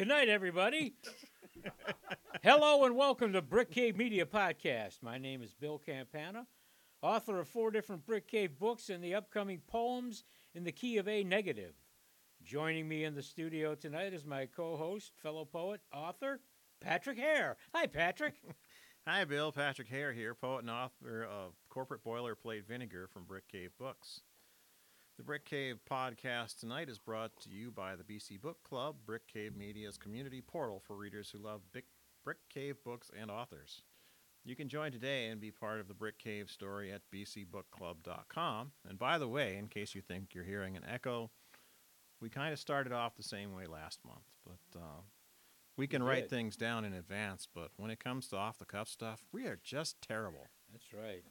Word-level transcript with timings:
Good 0.00 0.08
night, 0.08 0.30
everybody. 0.30 0.94
Hello 2.42 2.86
and 2.86 2.96
welcome 2.96 3.34
to 3.34 3.42
Brick 3.42 3.70
Cave 3.70 3.98
Media 3.98 4.24
Podcast. 4.24 5.02
My 5.02 5.18
name 5.18 5.42
is 5.42 5.52
Bill 5.52 5.76
Campana, 5.76 6.46
author 7.02 7.38
of 7.38 7.48
four 7.48 7.70
different 7.70 8.06
Brick 8.06 8.26
Cave 8.26 8.58
books 8.58 8.88
and 8.88 9.04
the 9.04 9.14
upcoming 9.14 9.60
Poems 9.66 10.24
in 10.54 10.64
the 10.64 10.72
Key 10.72 10.96
of 10.96 11.06
A 11.06 11.22
Negative. 11.22 11.74
Joining 12.42 12.88
me 12.88 13.04
in 13.04 13.14
the 13.14 13.22
studio 13.22 13.74
tonight 13.74 14.14
is 14.14 14.24
my 14.24 14.46
co 14.46 14.74
host, 14.78 15.12
fellow 15.22 15.44
poet, 15.44 15.82
author, 15.92 16.40
Patrick 16.80 17.18
Hare. 17.18 17.58
Hi, 17.74 17.86
Patrick. 17.86 18.36
Hi, 19.06 19.26
Bill. 19.26 19.52
Patrick 19.52 19.88
Hare 19.88 20.14
here, 20.14 20.34
poet 20.34 20.60
and 20.60 20.70
author 20.70 21.24
of 21.24 21.52
Corporate 21.68 22.02
Boilerplate 22.02 22.64
Vinegar 22.64 23.06
from 23.06 23.24
Brick 23.24 23.48
Cave 23.48 23.72
Books. 23.78 24.22
The 25.20 25.26
Brick 25.26 25.44
Cave 25.44 25.80
podcast 25.88 26.60
tonight 26.60 26.88
is 26.88 26.98
brought 26.98 27.38
to 27.40 27.50
you 27.50 27.70
by 27.70 27.94
the 27.94 28.02
BC 28.02 28.40
Book 28.40 28.56
Club, 28.64 28.96
Brick 29.04 29.28
Cave 29.28 29.54
Media's 29.54 29.98
community 29.98 30.40
portal 30.40 30.80
for 30.80 30.96
readers 30.96 31.28
who 31.28 31.36
love 31.36 31.60
Bic- 31.72 31.84
Brick 32.24 32.38
Cave 32.48 32.76
books 32.82 33.10
and 33.14 33.30
authors. 33.30 33.82
You 34.46 34.56
can 34.56 34.70
join 34.70 34.92
today 34.92 35.28
and 35.28 35.38
be 35.38 35.50
part 35.50 35.78
of 35.78 35.88
the 35.88 35.94
Brick 35.94 36.18
Cave 36.18 36.48
story 36.48 36.90
at 36.90 37.02
bcbookclub.com. 37.14 38.72
And 38.88 38.98
by 38.98 39.18
the 39.18 39.28
way, 39.28 39.58
in 39.58 39.68
case 39.68 39.94
you 39.94 40.00
think 40.00 40.32
you're 40.32 40.42
hearing 40.42 40.74
an 40.74 40.86
echo, 40.90 41.30
we 42.22 42.30
kind 42.30 42.54
of 42.54 42.58
started 42.58 42.94
off 42.94 43.18
the 43.18 43.22
same 43.22 43.54
way 43.54 43.66
last 43.66 44.00
month, 44.06 44.24
but 44.42 44.80
uh, 44.80 45.02
we 45.76 45.86
can 45.86 46.02
write 46.02 46.30
things 46.30 46.56
down 46.56 46.86
in 46.86 46.94
advance. 46.94 47.46
But 47.54 47.72
when 47.76 47.90
it 47.90 48.02
comes 48.02 48.28
to 48.28 48.38
off 48.38 48.56
the 48.56 48.64
cuff 48.64 48.88
stuff, 48.88 49.20
we 49.32 49.44
are 49.44 49.60
just 49.62 50.00
terrible. 50.00 50.46
That's 50.72 50.94
right. 50.94 51.24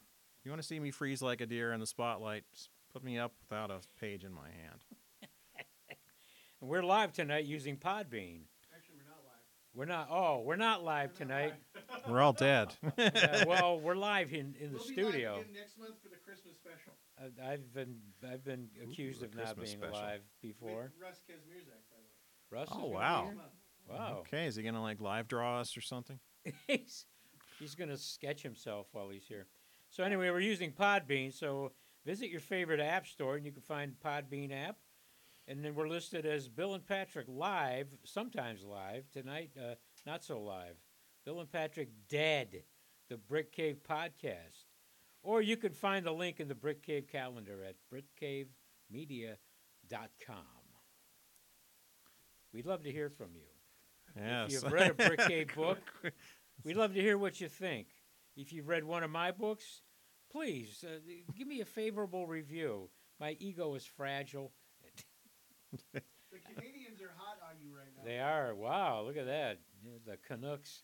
You 0.44 0.52
want 0.52 0.62
to 0.62 0.68
see 0.68 0.78
me 0.78 0.92
freeze 0.92 1.22
like 1.22 1.40
a 1.40 1.46
deer 1.46 1.72
in 1.72 1.80
the 1.80 1.88
spotlight? 1.88 2.44
Just 2.90 2.94
put 2.94 3.04
me 3.04 3.18
up 3.18 3.32
without 3.48 3.70
a 3.70 3.78
page 4.00 4.24
in 4.24 4.32
my 4.32 4.48
hand. 4.48 4.84
And 5.20 5.96
we're 6.70 6.82
live 6.82 7.12
tonight 7.12 7.44
using 7.44 7.76
Podbean. 7.76 8.40
Actually, 8.74 8.96
we're 8.96 9.06
not 9.06 9.22
live. 9.24 9.74
We're 9.74 9.84
not, 9.84 10.08
oh, 10.10 10.42
we're 10.44 10.56
not 10.56 10.82
live 10.82 11.10
We're 11.20 11.26
not 11.26 11.34
tonight. 11.34 11.52
live. 11.74 12.02
We're 12.08 12.20
all 12.20 12.32
dead. 12.32 12.74
Uh, 12.98 13.44
well, 13.46 13.78
we're 13.78 13.94
live 13.94 14.32
in, 14.32 14.56
in 14.60 14.72
the 14.72 14.78
We'll 14.78 14.86
be 14.88 14.92
studio. 14.92 15.32
live 15.36 15.40
again 15.42 15.54
next 15.54 15.78
month 15.78 15.94
for 16.02 16.08
the 16.08 16.16
Christmas 16.16 16.56
special. 16.56 16.92
I- 17.16 17.52
I've 17.52 17.72
been 17.72 17.96
I've 18.28 18.44
been 18.44 18.68
accused 18.82 19.20
the 19.20 19.26
of 19.26 19.36
not 19.36 19.56
being 19.56 19.68
special. 19.68 19.94
alive 19.94 20.22
before. 20.42 20.82
With 20.82 20.92
Russ 21.00 21.22
Kazmierzak, 21.30 21.82
by 21.90 21.96
the 21.96 22.56
way. 22.56 22.60
Russ. 22.60 22.68
Oh, 22.72 22.76
gonna 22.80 22.88
wow. 22.88 23.22
here? 23.26 23.34
Next 23.34 23.36
month. 23.36 24.00
Wow. 24.00 24.16
okay, 24.20 24.46
is 24.46 24.56
he 24.56 24.62
gonna 24.64 24.82
like 24.82 25.00
live 25.00 25.28
draw 25.28 25.60
us 25.60 25.76
or 25.76 25.80
something? 25.80 26.18
he's 26.66 27.06
he's 27.60 27.74
gonna 27.76 27.96
sketch 27.98 28.42
himself 28.42 28.88
while 28.92 29.08
he's 29.10 29.26
here. 29.28 29.46
So 29.90 30.02
anyway, 30.02 30.30
we're 30.30 30.40
using 30.40 30.72
Podbean. 30.72 31.32
So 31.32 31.70
visit 32.04 32.30
your 32.30 32.40
favorite 32.40 32.80
app 32.80 33.06
store 33.06 33.36
and 33.36 33.44
you 33.44 33.52
can 33.52 33.62
find 33.62 33.94
Podbean 34.04 34.52
app. 34.52 34.76
And 35.48 35.64
then 35.64 35.74
we're 35.74 35.88
listed 35.88 36.26
as 36.26 36.48
Bill 36.48 36.74
and 36.74 36.86
Patrick 36.86 37.26
live, 37.28 37.88
sometimes 38.04 38.62
live 38.64 39.10
tonight, 39.10 39.50
uh, 39.58 39.74
not 40.06 40.22
so 40.22 40.40
live. 40.40 40.76
Bill 41.24 41.40
and 41.40 41.50
Patrick 41.50 41.88
dead, 42.08 42.62
the 43.08 43.16
Brick 43.16 43.52
Cave 43.52 43.78
podcast. 43.88 44.66
Or 45.22 45.42
you 45.42 45.56
can 45.56 45.72
find 45.72 46.06
the 46.06 46.12
link 46.12 46.40
in 46.40 46.48
the 46.48 46.54
Brick 46.54 46.82
Cave 46.82 47.06
calendar 47.10 47.64
at 47.64 47.76
brickcavemedia.com. 47.92 49.36
We'd 52.52 52.66
love 52.66 52.82
to 52.84 52.90
hear 52.90 53.10
from 53.10 53.30
you. 53.34 53.42
Yes. 54.16 54.46
If 54.46 54.62
you've 54.62 54.72
read 54.72 54.90
a 54.90 54.94
Brick 54.94 55.20
Cave 55.20 55.50
book, 55.56 55.78
we'd 56.64 56.76
love 56.76 56.94
to 56.94 57.00
hear 57.00 57.18
what 57.18 57.40
you 57.40 57.48
think. 57.48 57.88
If 58.36 58.52
you've 58.52 58.68
read 58.68 58.84
one 58.84 59.02
of 59.02 59.10
my 59.10 59.30
books, 59.30 59.82
please 60.30 60.84
uh, 60.86 60.98
give 61.36 61.46
me 61.48 61.60
a 61.60 61.64
favorable 61.64 62.26
review. 62.26 62.88
My 63.18 63.36
ego 63.38 63.74
is 63.74 63.84
fragile. 63.84 64.52
The 65.92 66.00
Canadians 66.54 67.00
are 67.00 67.12
hot 67.16 67.38
on 67.48 67.56
you 67.60 67.76
right 67.76 67.88
now. 67.96 68.02
They 68.04 68.18
are. 68.18 68.54
Wow, 68.54 69.02
look 69.06 69.16
at 69.16 69.26
that. 69.26 69.58
The 70.06 70.16
Canucks. 70.26 70.82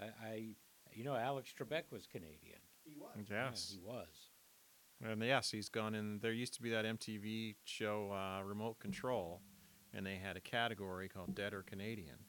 I, 0.00 0.04
I 0.24 0.48
you 0.92 1.04
know, 1.04 1.14
Alex 1.14 1.52
Trebek 1.58 1.84
was 1.90 2.06
Canadian. 2.06 2.60
He 2.84 2.92
was. 2.98 3.26
Yeah, 3.30 3.48
yes. 3.50 3.70
he 3.74 3.80
was. 3.80 4.08
And 5.04 5.22
yes, 5.22 5.50
he's 5.50 5.68
gone 5.68 5.94
in. 5.94 6.20
There 6.20 6.32
used 6.32 6.54
to 6.54 6.62
be 6.62 6.70
that 6.70 6.84
MTV 6.84 7.56
show, 7.64 8.10
uh, 8.12 8.42
Remote 8.42 8.78
Control, 8.78 9.42
and 9.92 10.06
they 10.06 10.16
had 10.16 10.36
a 10.36 10.40
category 10.40 11.08
called 11.08 11.34
Dead 11.34 11.52
or 11.54 11.62
Canadian. 11.62 12.16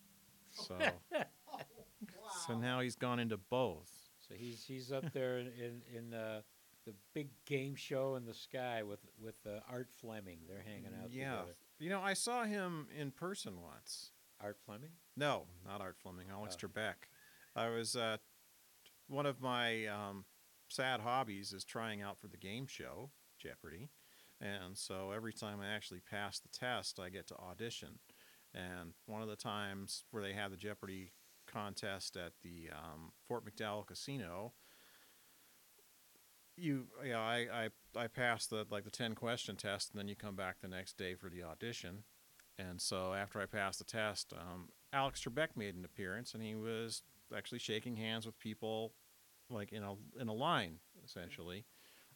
So, 0.50 0.76
Oh, 0.82 0.90
wow. 1.14 1.60
so 2.48 2.58
now 2.58 2.80
he's 2.80 2.96
gone 2.96 3.20
into 3.20 3.38
both. 3.38 3.92
So 4.28 4.36
he's 4.36 4.64
he's 4.66 4.92
up 4.92 5.12
there 5.14 5.38
in 5.40 5.82
in, 5.96 6.14
uh, 6.14 6.42
the 6.86 6.94
big 7.14 7.30
game 7.46 7.76
show 7.76 8.16
in 8.16 8.26
the 8.26 8.34
sky 8.34 8.82
with 8.84 9.00
with 9.22 9.38
uh, 9.46 9.60
Art 9.70 9.90
Fleming. 10.02 10.40
They're 10.48 10.64
hanging 10.66 10.92
out 11.02 11.12
Yeah. 11.12 11.32
together. 11.36 11.56
You 11.80 11.90
know, 11.90 12.02
I 12.02 12.14
saw 12.14 12.44
him 12.46 12.88
in 12.98 13.12
person 13.12 13.62
once. 13.62 14.12
Art 14.40 14.58
Fleming. 14.66 14.92
No, 15.16 15.44
not 15.66 15.82
Art 15.82 15.98
Fleming. 15.98 16.28
Alex 16.32 16.56
Oh. 16.64 16.68
Trebek. 16.68 17.10
I 17.56 17.70
was 17.70 17.96
uh, 17.96 18.18
one 19.08 19.26
of 19.26 19.42
my 19.42 19.86
um, 19.88 20.26
sad 20.70 21.02
hobbies 21.02 21.54
is 21.54 21.64
trying 21.66 22.02
out 22.02 22.20
for 22.20 22.28
the 22.28 22.38
game 22.38 22.68
show 22.68 23.10
Jeopardy, 23.40 23.90
and 24.40 24.78
so 24.78 25.12
every 25.12 25.34
time 25.34 25.60
I 25.60 25.68
actually 25.68 26.02
pass 26.02 26.40
the 26.40 26.50
test, 26.50 27.00
I 27.00 27.10
get 27.10 27.28
to 27.28 27.36
audition. 27.38 28.00
And 28.54 28.94
one 29.08 29.22
of 29.22 29.28
the 29.28 29.36
times 29.36 30.04
where 30.12 30.24
they 30.24 30.34
had 30.34 30.52
the 30.52 30.58
Jeopardy 30.58 31.12
contest 31.48 32.16
at 32.18 32.34
the 32.44 32.70
um, 32.72 33.12
Fort 33.28 33.44
McDowell 33.46 33.86
Casino, 33.86 34.54
you 36.58 36.88
yeah 37.06 37.20
I, 37.20 37.70
I 37.96 38.04
I 38.04 38.08
passed 38.08 38.50
the 38.50 38.66
like 38.70 38.84
the 38.84 38.92
ten 38.92 39.16
question 39.16 39.56
test, 39.56 39.92
and 39.92 40.00
then 40.00 40.08
you 40.08 40.16
come 40.16 40.36
back 40.36 40.58
the 40.62 40.68
next 40.68 40.98
day 40.98 41.16
for 41.16 41.30
the 41.30 41.44
audition. 41.44 42.04
And 42.60 42.82
so 42.82 43.14
after 43.14 43.40
I 43.40 43.46
passed 43.46 43.78
the 43.78 43.86
test, 43.86 44.34
um, 44.34 44.70
Alex 44.92 45.24
Trebek 45.24 45.50
made 45.56 45.76
an 45.76 45.86
appearance, 45.86 46.34
and 46.34 46.42
he 46.42 46.56
was 46.56 47.04
actually 47.36 47.60
shaking 47.60 47.98
hands 47.98 48.26
with 48.26 48.40
people, 48.40 48.94
like 49.50 49.72
in 49.72 49.84
a 49.84 49.94
in 50.20 50.28
a 50.28 50.34
line 50.34 50.80
essentially. 51.06 51.66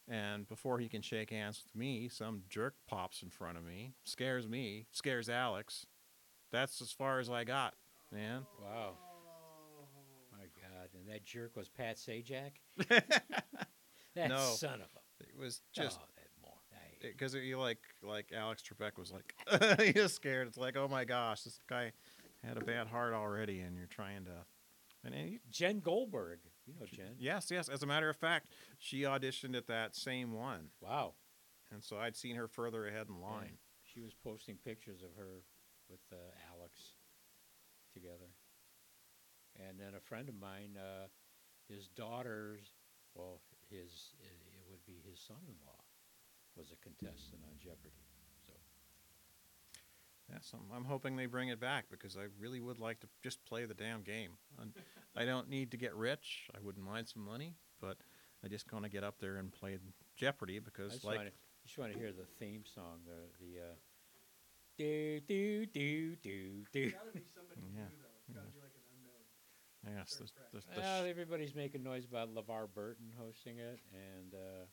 And 0.08 0.48
before 0.48 0.80
he 0.80 0.90
can 0.90 1.04
shake 1.04 1.30
hands 1.30 1.62
with 1.64 1.80
me, 1.80 2.10
some 2.10 2.42
jerk 2.50 2.74
pops 2.88 3.22
in 3.22 3.30
front 3.30 3.58
of 3.58 3.64
me, 3.64 3.94
scares 4.04 4.48
me, 4.48 4.88
scares 4.92 5.30
Alex. 5.30 5.86
That's 6.52 6.82
as 6.82 6.92
far 6.92 7.20
as 7.20 7.30
I 7.30 7.44
got, 7.44 7.76
man. 8.12 8.42
Wow. 8.60 8.98
Oh. 8.98 9.12
My 10.32 10.48
God! 10.60 10.90
And 10.98 11.01
that 11.12 11.26
jerk 11.26 11.56
was 11.56 11.70
Pat 11.70 11.98
Sajak. 11.98 12.52
that 12.90 14.30
No. 14.30 14.38
son 14.40 14.76
of 14.82 14.88
a. 14.96 15.24
It 15.24 15.38
was 15.38 15.62
just 15.74 16.00
oh, 16.02 16.06
that 16.16 16.28
more. 16.42 16.54
Because 17.02 17.34
you 17.36 17.60
like 17.60 17.80
like 18.04 18.32
Alex 18.36 18.62
Trebek 18.64 18.98
was 18.98 19.12
like 19.12 19.82
he 19.94 20.00
was 20.00 20.14
scared. 20.14 20.48
It's 20.48 20.58
like 20.58 20.78
oh 20.78 20.88
my 20.88 21.06
gosh, 21.06 21.44
this 21.44 21.60
guy 21.70 21.92
had 22.44 22.58
a 22.58 22.62
bad 22.62 22.88
heart 22.88 23.14
already, 23.14 23.60
and 23.62 23.76
you're 23.78 23.88
trying 23.88 24.26
to. 24.26 24.32
And 25.04 25.40
Jen 25.50 25.80
Goldberg. 25.80 26.40
You 26.68 26.74
know 26.80 26.86
Jen. 26.86 27.16
yes, 27.18 27.50
yes. 27.52 27.70
As 27.70 27.82
a 27.82 27.88
matter 27.88 28.08
of 28.10 28.16
fact, 28.18 28.48
she 28.78 29.02
auditioned 29.02 29.56
at 29.58 29.66
that 29.68 29.96
same 29.96 30.32
one, 30.34 30.68
Wow. 30.80 31.16
and 31.72 31.84
so 31.84 31.98
I'd 31.98 32.16
seen 32.16 32.36
her 32.36 32.48
further 32.48 32.86
ahead 32.86 33.08
in 33.10 33.20
line. 33.20 33.58
She 33.84 34.00
was 34.00 34.14
posting 34.24 34.58
pictures 34.64 35.02
of 35.02 35.10
her 35.18 35.42
with 35.90 36.00
uh, 36.14 36.16
Alex 36.56 36.94
together. 37.94 38.30
And 39.68 39.80
then 39.80 39.94
a 39.96 40.00
friend 40.02 40.28
of 40.30 40.36
mine, 40.36 40.78
uh, 40.78 41.08
his 41.70 41.88
daughter's, 41.88 42.74
well, 43.16 43.42
his 43.70 44.14
it 44.22 44.64
would 44.70 44.86
be 44.86 45.02
his 45.10 45.20
son-in-law, 45.20 45.80
was 46.56 46.72
a 46.72 46.78
contestant 46.78 47.42
on 47.46 47.58
Jeopardy. 47.60 48.04
So 48.46 48.54
Yes, 50.32 50.52
I'm, 50.54 50.76
I'm 50.76 50.86
hoping 50.86 51.16
they 51.16 51.26
bring 51.26 51.50
it 51.50 51.60
back 51.60 51.86
because 51.90 52.16
I 52.18 52.26
really 52.40 52.60
would 52.62 52.80
like 52.80 53.00
to 53.02 53.08
just 53.22 53.44
play 53.46 53.66
the 53.66 53.74
damn 53.74 54.02
game. 54.02 54.32
And 54.60 54.72
I 55.16 55.26
don't 55.26 55.50
need 55.50 55.72
to 55.72 55.78
get 55.78 55.94
rich. 55.96 56.48
I 56.56 56.60
wouldn't 56.62 56.86
mind 56.86 57.08
some 57.10 57.26
money, 57.26 57.56
but 57.82 57.98
I 58.44 58.48
just 58.48 58.72
want 58.72 58.86
to 58.86 58.92
get 58.92 59.04
up 59.04 59.20
there 59.20 59.38
and 59.38 59.52
play 59.52 59.78
Jeopardy 60.16 60.58
I 60.58 60.60
because 60.60 60.94
just 60.94 61.06
like 61.06 61.18
want 61.18 61.30
to 61.30 61.34
just 61.66 61.78
want 61.78 61.92
to 61.92 61.98
hear 62.00 62.12
the 62.12 62.26
theme 62.40 62.64
song, 62.66 63.00
the 63.06 63.46
the. 63.46 63.60
Uh, 63.60 63.74
do 64.78 65.20
do 65.28 65.66
do 65.68 66.16
do 66.16 66.64
do. 66.72 66.80
It's 66.90 66.94
gotta 66.96 67.12
be 67.14 67.22
somebody 67.36 67.62
Yeah. 67.76 67.86
new, 67.86 67.98
though. 68.02 68.18
It's 68.26 68.34
gotta 68.34 68.48
be 68.50 68.58
like 68.58 68.61
an 68.61 68.61
unknown. 68.61 68.61
Yes, 69.88 70.16
the, 70.16 70.26
the, 70.54 70.60
the 70.76 70.82
Well, 70.82 71.06
everybody's 71.06 71.56
making 71.56 71.84
noise 71.84 72.06
about 72.06 72.34
LeVar 72.34 72.68
Burton 72.74 73.12
hosting 73.18 73.58
it, 73.58 73.80
and 73.94 74.34
uh, 74.34 74.66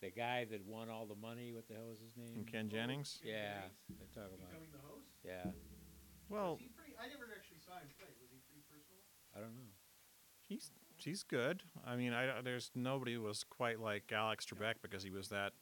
the 0.00 0.10
guy 0.10 0.46
that 0.50 0.64
won 0.64 0.88
all 0.90 1.06
the 1.06 1.14
money. 1.14 1.52
What 1.52 1.68
the 1.68 1.74
hell 1.74 1.88
was 1.88 2.00
his 2.00 2.16
name? 2.16 2.34
and 2.36 2.46
Ken 2.46 2.68
Jennings. 2.68 3.18
Ken 3.22 3.32
Yeah, 3.32 3.60
they're 3.98 4.08
talking 4.24 4.38
about. 4.38 4.50
Becoming 4.50 4.70
the 4.72 4.78
host? 4.86 5.08
Yeah, 5.24 5.50
Well, 6.28 6.52
Was 6.52 6.60
he 6.60 6.68
pretty, 6.68 6.92
I 7.00 7.08
never 7.08 7.24
actually 7.36 7.58
saw 7.64 7.74
him 7.78 7.88
play. 7.98 8.08
Was 8.20 8.30
he 8.30 8.38
pretty 8.46 8.62
personal? 8.70 9.00
I 9.36 9.40
don't 9.40 9.54
know. 9.54 9.70
he's 10.48 10.70
he's 10.96 11.22
good. 11.22 11.62
I 11.86 11.96
mean, 11.96 12.12
I 12.12 12.40
there's 12.42 12.70
nobody 12.74 13.16
was 13.18 13.44
quite 13.44 13.78
like 13.80 14.10
Alex 14.12 14.44
Trebek 14.46 14.74
because 14.82 15.02
he 15.02 15.10
was 15.10 15.28
that 15.28 15.52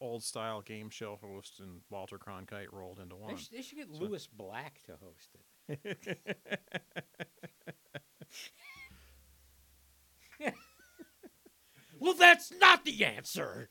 old 0.00 0.22
style 0.22 0.60
game 0.60 0.90
show 0.90 1.18
host 1.22 1.58
and 1.60 1.80
Walter 1.90 2.18
Cronkite 2.18 2.66
rolled 2.70 2.98
into 3.00 3.14
They, 3.16 3.22
one. 3.22 3.36
they 3.52 3.62
should 3.62 3.78
get 3.78 3.88
So- 3.90 3.98
Lewis 4.04 4.26
Black 4.26 4.82
to 4.84 4.92
host 5.02 5.36
it. 5.68 5.98
well, 11.98 12.14
that's 12.14 12.52
not 12.60 12.84
the 12.84 13.04
answer. 13.04 13.68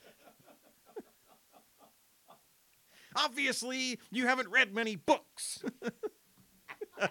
Obviously, 3.16 3.98
you 4.10 4.26
haven't 4.26 4.50
read 4.50 4.74
many 4.74 4.96
books. 4.96 5.64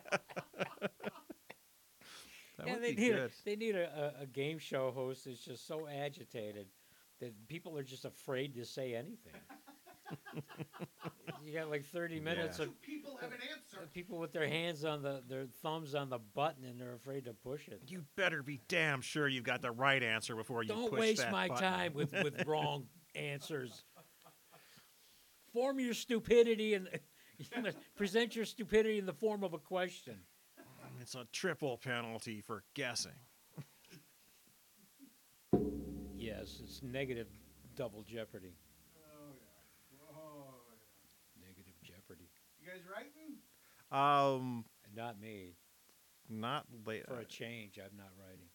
they 2.64 2.94
be 2.94 3.02
need 3.02 3.14
a, 3.14 3.30
they 3.44 3.56
need 3.56 3.76
a, 3.76 4.14
a, 4.20 4.24
a 4.24 4.26
game 4.28 4.60
show 4.60 4.92
host 4.92 5.26
that's 5.26 5.44
just 5.44 5.68
so 5.68 5.88
agitated 5.88 6.68
that 7.20 7.34
people 7.48 7.78
are 7.78 7.84
just 7.84 8.06
afraid 8.06 8.54
to 8.56 8.66
say 8.66 8.94
anything. 8.94 9.34
You 11.46 11.54
got 11.54 11.70
like 11.70 11.86
thirty 11.86 12.20
minutes 12.20 12.60
Yeah. 12.60 12.66
of 12.66 12.82
People 12.82 13.18
have 13.22 13.32
an 13.32 13.38
answer. 13.54 13.88
people 13.94 14.18
with 14.18 14.34
their 14.34 14.48
hands 14.48 14.84
on 14.84 15.02
the 15.04 15.22
their 15.28 15.46
thumbs 15.62 15.94
on 15.96 16.10
the 16.10 16.20
button 16.20 16.64
and 16.66 16.80
they're 16.80 16.94
afraid 16.94 17.26
to 17.26 17.34
push 17.34 17.68
it. 17.68 17.82
You 17.88 18.04
better 18.16 18.42
be 18.44 18.62
damn 18.68 19.02
sure 19.02 19.28
you've 19.28 19.44
got 19.44 19.62
the 19.62 19.72
right 19.72 20.02
answer 20.02 20.36
before 20.36 20.64
you 20.64 20.70
Don't 20.70 20.90
push 20.90 21.00
waste 21.00 21.22
that 21.22 21.32
my 21.32 21.48
button. 21.48 21.64
time 21.64 21.94
with, 21.94 22.12
with 22.12 22.44
wrong 22.48 22.88
answers. 23.14 23.84
Form 25.54 25.80
your 25.80 25.94
stupidity 25.94 26.74
and 26.74 26.90
present 27.96 28.36
your 28.36 28.46
stupidity 28.46 28.98
in 28.98 29.06
the 29.06 29.14
form 29.14 29.44
of 29.44 29.54
a 29.54 29.60
question. 29.60 30.18
It's 31.02 31.16
a 31.16 31.26
triple 31.32 31.78
penalty 31.78 32.42
for 32.42 32.64
guessing. 32.74 33.12
Yes, 36.18 36.60
it's 36.64 36.82
negative 36.82 37.28
double 37.76 38.02
jeopardy. 38.04 38.56
Oh 38.98 39.32
yeah. 39.34 39.98
Oh 40.18 40.56
yeah. 40.72 41.48
Negative 41.48 41.74
jeopardy. 41.84 42.30
You 42.60 42.68
guys 42.68 42.82
writing? 42.92 43.38
Um, 43.96 44.66
Not 44.96 45.20
me. 45.20 45.56
not 46.30 46.66
late. 46.86 47.06
For 47.08 47.20
a 47.20 47.26
change, 47.26 47.78
I'm 47.78 47.96
not 47.98 48.10
writing. 48.20 48.48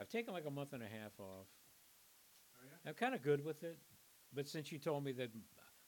I've 0.00 0.08
taken 0.08 0.32
like 0.34 0.44
a 0.46 0.50
month 0.50 0.72
and 0.72 0.82
a 0.82 0.86
half 0.86 1.18
off. 1.18 1.46
Oh 2.56 2.64
yeah. 2.64 2.88
I'm 2.90 2.94
kind 2.94 3.14
of 3.14 3.22
good 3.22 3.44
with 3.44 3.62
it. 3.64 3.78
But 4.34 4.48
since 4.48 4.70
you 4.72 4.78
told 4.78 5.04
me 5.04 5.12
that 5.12 5.30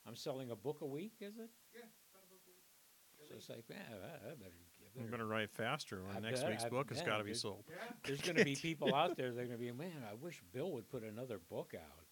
I'm 0.07 0.17
selling 0.17 0.51
a 0.51 0.57
book 0.57 0.79
a 0.83 0.87
week, 0.87 1.15
is 1.21 1.37
it? 1.39 1.51
Yeah. 1.75 1.81
About 2.13 2.25
a 2.25 2.29
book 2.31 2.41
a 2.47 2.51
week. 2.51 3.29
So 3.29 3.35
it's 3.37 3.49
like, 3.49 3.69
man, 3.69 3.79
I, 3.91 4.31
I 4.31 4.35
better. 4.35 4.51
I 4.53 5.01
I'm 5.03 5.11
gonna 5.11 5.27
write 5.27 5.51
faster 5.51 6.03
when 6.05 6.17
I 6.17 6.21
next 6.21 6.41
bet- 6.41 6.51
week's 6.51 6.65
I 6.65 6.69
book 6.69 6.89
has 6.91 7.03
got 7.03 7.19
to 7.19 7.25
be 7.25 7.35
sold. 7.35 7.65
Yeah. 7.69 7.75
there's 8.07 8.21
going 8.23 8.37
to 8.37 8.45
be 8.45 8.57
people 8.63 8.95
out 8.95 9.17
there 9.17 9.31
that 9.33 9.41
are 9.41 9.47
going 9.47 9.59
to 9.59 9.65
be, 9.65 9.71
man, 9.73 10.03
I 10.11 10.15
wish 10.15 10.41
Bill 10.53 10.71
would 10.73 10.89
put 10.89 11.03
another 11.03 11.39
book 11.51 11.75
out. 11.77 12.07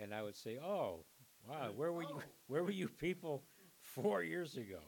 And 0.00 0.14
I 0.14 0.22
would 0.22 0.36
say, 0.36 0.58
oh, 0.62 1.04
wow, 1.48 1.70
where 1.74 1.92
were 1.92 2.02
you? 2.02 2.08
Oh. 2.14 2.22
Where 2.48 2.64
were 2.64 2.70
you 2.70 2.88
people 2.88 3.44
four 3.80 4.22
years 4.22 4.56
ago? 4.56 4.80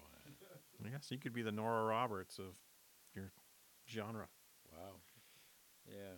Yes, 0.90 1.11
you 1.11 1.19
could 1.19 1.32
be 1.32 1.43
the 1.43 1.52
Nora 1.52 1.84
Roberts 1.84 2.38
of 2.38 2.55
your 3.14 3.32
genre. 3.88 4.29
Wow, 4.73 4.96
yeah. 5.87 6.14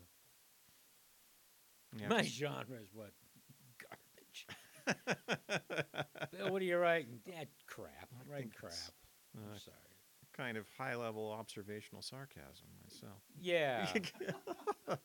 Yeah, 2.01 2.09
My 2.09 2.23
genre 2.23 2.79
is 2.83 2.93
what 2.93 3.13
garbage. 3.81 4.47
Bill, 6.33 6.53
what 6.53 6.61
are 6.61 6.65
you 6.65 6.77
writing? 6.77 7.21
That 7.27 7.49
crap. 7.67 8.09
I'm 8.21 8.31
writing 8.31 8.53
crap. 8.59 8.73
I'm 9.37 9.55
uh, 9.55 9.59
sorry. 9.59 9.77
kind 10.37 10.57
of 10.57 10.67
high 10.77 10.97
level 10.97 11.31
observational 11.31 12.03
sarcasm 12.03 12.67
myself. 12.83 13.21
Yeah. 13.41 13.87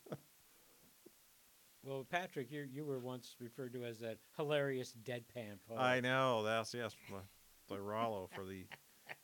well, 1.84 2.04
Patrick, 2.10 2.50
you 2.50 2.66
you 2.70 2.84
were 2.84 2.98
once 2.98 3.36
referred 3.40 3.72
to 3.74 3.84
as 3.84 4.00
that 4.00 4.18
hilarious 4.36 4.94
deadpan 5.04 5.58
poet. 5.68 5.78
I 5.78 6.00
know 6.00 6.42
that's 6.42 6.74
yes, 6.74 6.94
the, 7.08 7.74
the 7.74 7.80
Rollo 7.80 8.28
for 8.34 8.44
the. 8.44 8.64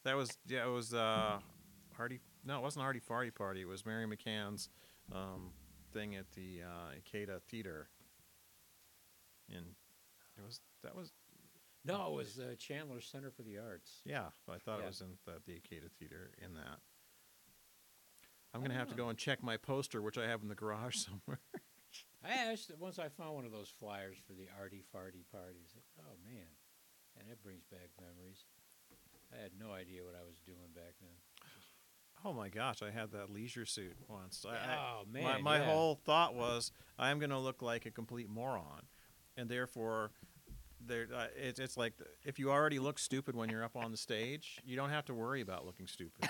That 0.07 0.17
was 0.17 0.39
yeah, 0.47 0.65
it 0.65 0.71
was 0.71 0.95
uh, 0.95 1.41
Hardy. 1.97 2.21
No, 2.45 2.59
it 2.59 2.63
wasn't 2.63 2.85
Hardy 2.85 3.01
Farty 3.01 3.35
Party. 3.35 3.63
It 3.63 3.69
was 3.69 3.85
Mary 3.85 4.07
McCann's 4.07 4.69
um, 5.13 5.51
thing 5.93 6.15
at 6.15 6.31
the 6.33 6.61
uh, 6.63 6.95
Ikeda 6.95 7.43
Theater. 7.51 7.89
And 9.51 9.65
it 10.39 10.45
was 10.45 10.61
that 10.85 10.95
was 10.95 11.11
No, 11.85 12.07
it 12.07 12.13
was 12.15 12.39
uh, 12.39 12.55
Chandler 12.57 13.01
Center 13.01 13.33
for 13.33 13.43
the 13.43 13.59
Arts. 13.59 14.01
yeah. 14.05 14.27
I 14.49 14.59
thought 14.59 14.79
Yeah. 14.79 14.85
it 14.85 14.89
was 14.89 15.01
in 15.01 15.09
the, 15.27 15.33
the 15.45 15.55
Ikeda 15.59 15.91
Theater 15.99 16.31
in 16.45 16.55
that. 16.55 16.79
I'm 18.55 18.63
gonna 18.63 18.75
have 18.75 18.89
to 18.89 18.95
Ah. 18.95 18.97
go 18.97 19.09
and 19.09 19.19
check 19.19 19.43
my 19.43 19.57
poster, 19.57 20.01
which 20.01 20.17
I 20.19 20.29
have 20.29 20.41
in 20.43 20.49
the 20.49 20.55
garage 20.55 20.97
somewhere. 21.05 21.41
I 22.25 22.31
asked 22.31 22.71
once 22.79 22.99
I 23.01 23.09
found 23.09 23.35
one 23.35 23.45
of 23.45 23.51
those 23.53 23.69
flyers 23.81 24.19
for 24.25 24.35
the 24.35 24.47
arty 24.61 24.83
farty 24.95 25.25
parties. 25.33 25.75
Oh 25.99 26.15
man, 26.25 26.47
and 27.19 27.29
it 27.29 27.43
brings 27.43 27.65
back 27.65 27.91
memories. 28.01 28.45
I 29.67 29.79
had 29.79 29.87
no 29.87 29.93
idea 29.93 30.05
what 30.05 30.15
I 30.15 30.25
was 30.25 30.37
doing 30.45 30.59
back 30.75 30.95
then. 31.01 31.11
Oh 32.25 32.33
my 32.33 32.49
gosh, 32.49 32.83
I 32.83 32.91
had 32.91 33.13
that 33.13 33.31
leisure 33.31 33.67
suit 33.67 33.97
once. 34.09 34.45
I, 34.49 34.53
I, 34.55 34.79
oh 34.79 35.05
man, 35.11 35.23
my 35.25 35.39
my 35.41 35.59
yeah. 35.59 35.65
whole 35.73 35.95
thought 35.95 36.35
was 36.35 36.73
I'm 36.99 37.19
going 37.19 37.31
to 37.31 37.39
look 37.39 37.63
like 37.63 37.87
a 37.87 37.91
complete 37.91 38.29
moron, 38.29 38.83
and 39.37 39.49
therefore, 39.49 40.11
there 40.81 41.07
uh, 41.15 41.27
it's 41.37 41.61
it's 41.61 41.77
like 41.77 41.97
the- 41.99 42.07
if 42.25 42.39
you 42.39 42.51
already 42.51 42.79
look 42.79 42.99
stupid 42.99 43.37
when 43.37 43.49
you're 43.49 43.63
up 43.65 43.77
on 43.77 43.91
the 43.93 43.97
stage, 43.97 44.59
you 44.65 44.77
don't 44.77 44.91
have 44.91 45.05
to 45.07 45.15
worry 45.15 45.41
about 45.41 45.67
looking 45.67 45.87
stupid. 45.87 46.29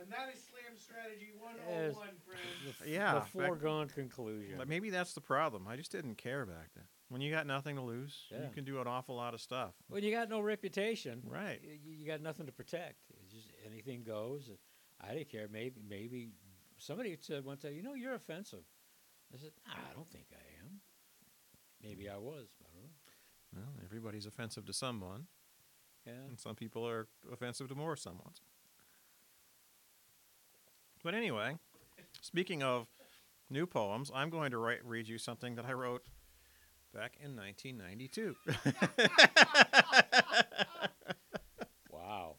And 0.00 0.10
that 0.12 0.28
is 0.34 0.40
slam 0.50 0.76
strategy 0.76 1.30
101, 1.38 1.94
friends. 1.94 2.40
the, 2.64 2.70
f- 2.70 2.86
Yeah, 2.86 3.14
the 3.14 3.20
back- 3.20 3.28
foregone 3.30 3.88
conclusion. 3.88 4.56
But 4.58 4.68
maybe 4.68 4.90
that's 4.90 5.14
the 5.14 5.20
problem. 5.22 5.66
I 5.66 5.76
just 5.76 5.90
didn't 5.92 6.16
care 6.16 6.44
back 6.44 6.70
then. 6.74 6.84
When 7.14 7.20
you 7.22 7.30
got 7.30 7.46
nothing 7.46 7.76
to 7.76 7.82
lose, 7.82 8.12
you 8.32 8.50
can 8.52 8.64
do 8.64 8.80
an 8.80 8.88
awful 8.88 9.14
lot 9.14 9.34
of 9.34 9.40
stuff. 9.40 9.72
When 9.86 10.02
you 10.02 10.10
got 10.10 10.28
no 10.28 10.40
reputation, 10.40 11.22
Right. 11.24 11.60
You, 11.62 11.92
you 12.00 12.04
got 12.08 12.20
nothing 12.20 12.46
to 12.46 12.50
protect. 12.52 12.96
It's 13.22 13.32
just 13.32 13.52
anything 13.64 14.02
goes. 14.02 14.50
I 15.00 15.14
didn't 15.14 15.28
care. 15.30 15.46
Maybe 15.48 15.80
maybe 15.88 16.32
somebody 16.76 17.16
said 17.20 17.44
one 17.44 17.58
time, 17.58 17.74
you 17.74 17.84
know, 17.84 17.94
you're 17.94 18.14
offensive. 18.14 18.64
I 19.32 19.36
said, 19.38 19.52
"Ah, 19.68 19.78
I 19.88 19.94
don't 19.94 20.10
think 20.10 20.26
I 20.32 20.64
am. 20.64 20.80
Maybe 21.80 22.08
I 22.08 22.16
was. 22.16 22.48
I 22.60 22.66
don't 22.74 22.82
know. 22.82 23.60
Well, 23.76 23.84
everybody's 23.84 24.26
offensive 24.26 24.66
to 24.66 24.72
someone, 24.72 25.28
Yeah. 26.04 26.14
and 26.28 26.36
some 26.40 26.56
people 26.56 26.84
are 26.84 27.06
offensive 27.32 27.68
to 27.68 27.76
more 27.76 27.94
someone's. 27.94 28.40
But 31.04 31.14
anyway, 31.14 31.58
speaking 32.22 32.64
of 32.64 32.88
new 33.50 33.66
poems, 33.66 34.10
I'm 34.12 34.30
going 34.30 34.50
to 34.50 34.58
write, 34.58 34.84
read 34.84 35.06
you 35.06 35.18
something 35.18 35.54
that 35.54 35.64
I 35.64 35.74
wrote 35.74 36.02
back 36.94 37.16
in 37.22 37.36
1992. 37.36 38.36
Wow. 41.90 42.36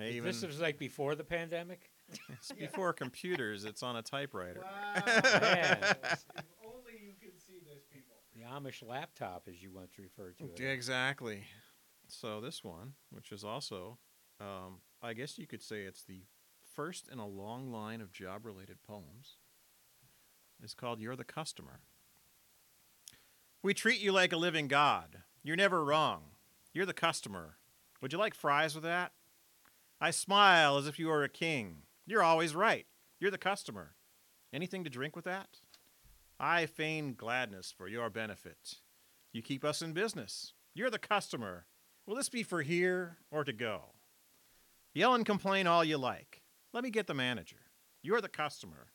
Even, 0.00 0.24
This 0.24 0.42
was 0.44 0.60
like 0.60 0.78
before 0.78 1.14
the 1.14 1.24
pandemic. 1.24 1.90
it's 2.28 2.50
before 2.52 2.92
computers. 2.92 3.64
It's 3.64 3.82
on 3.82 3.96
a 3.96 4.02
typewriter. 4.02 4.62
Wow. 4.64 5.02
Man. 5.40 5.78
if 5.82 6.24
only 6.64 6.92
you 7.00 7.12
could 7.20 7.38
see 7.40 7.58
this, 7.64 7.84
people. 7.92 8.14
The 8.34 8.42
Amish 8.42 8.86
laptop, 8.86 9.48
as 9.48 9.62
you 9.62 9.70
once 9.72 9.98
referred 9.98 10.38
to 10.38 10.44
it. 10.44 10.60
Exactly. 10.72 11.42
So 12.08 12.40
this 12.40 12.64
one, 12.64 12.94
which 13.10 13.32
is 13.32 13.44
also, 13.44 13.98
um, 14.40 14.80
I 15.02 15.12
guess 15.14 15.38
you 15.38 15.46
could 15.46 15.62
say 15.62 15.82
it's 15.82 16.04
the 16.04 16.22
first 16.74 17.08
in 17.12 17.18
a 17.18 17.26
long 17.26 17.70
line 17.72 18.00
of 18.00 18.12
job-related 18.12 18.82
poems, 18.82 19.36
is 20.62 20.74
called 20.74 21.00
"You're 21.00 21.16
the 21.16 21.24
Customer." 21.24 21.80
We 23.64 23.72
treat 23.72 24.02
you 24.02 24.12
like 24.12 24.34
a 24.34 24.36
living 24.36 24.68
god. 24.68 25.22
You're 25.42 25.56
never 25.56 25.82
wrong. 25.82 26.24
You're 26.74 26.84
the 26.84 26.92
customer. 26.92 27.56
Would 28.02 28.12
you 28.12 28.18
like 28.18 28.34
fries 28.34 28.74
with 28.74 28.84
that? 28.84 29.12
I 29.98 30.10
smile 30.10 30.76
as 30.76 30.86
if 30.86 30.98
you 30.98 31.06
were 31.06 31.24
a 31.24 31.30
king. 31.30 31.78
You're 32.06 32.22
always 32.22 32.54
right. 32.54 32.84
You're 33.18 33.30
the 33.30 33.38
customer. 33.38 33.94
Anything 34.52 34.84
to 34.84 34.90
drink 34.90 35.16
with 35.16 35.24
that? 35.24 35.60
I 36.38 36.66
feign 36.66 37.14
gladness 37.14 37.72
for 37.74 37.88
your 37.88 38.10
benefit. 38.10 38.74
You 39.32 39.40
keep 39.40 39.64
us 39.64 39.80
in 39.80 39.94
business. 39.94 40.52
You're 40.74 40.90
the 40.90 40.98
customer. 40.98 41.64
Will 42.04 42.16
this 42.16 42.28
be 42.28 42.42
for 42.42 42.60
here 42.60 43.16
or 43.30 43.44
to 43.44 43.52
go? 43.54 43.94
Yell 44.92 45.14
and 45.14 45.24
complain 45.24 45.66
all 45.66 45.82
you 45.82 45.96
like. 45.96 46.42
Let 46.74 46.84
me 46.84 46.90
get 46.90 47.06
the 47.06 47.14
manager. 47.14 47.70
You're 48.02 48.20
the 48.20 48.28
customer. 48.28 48.88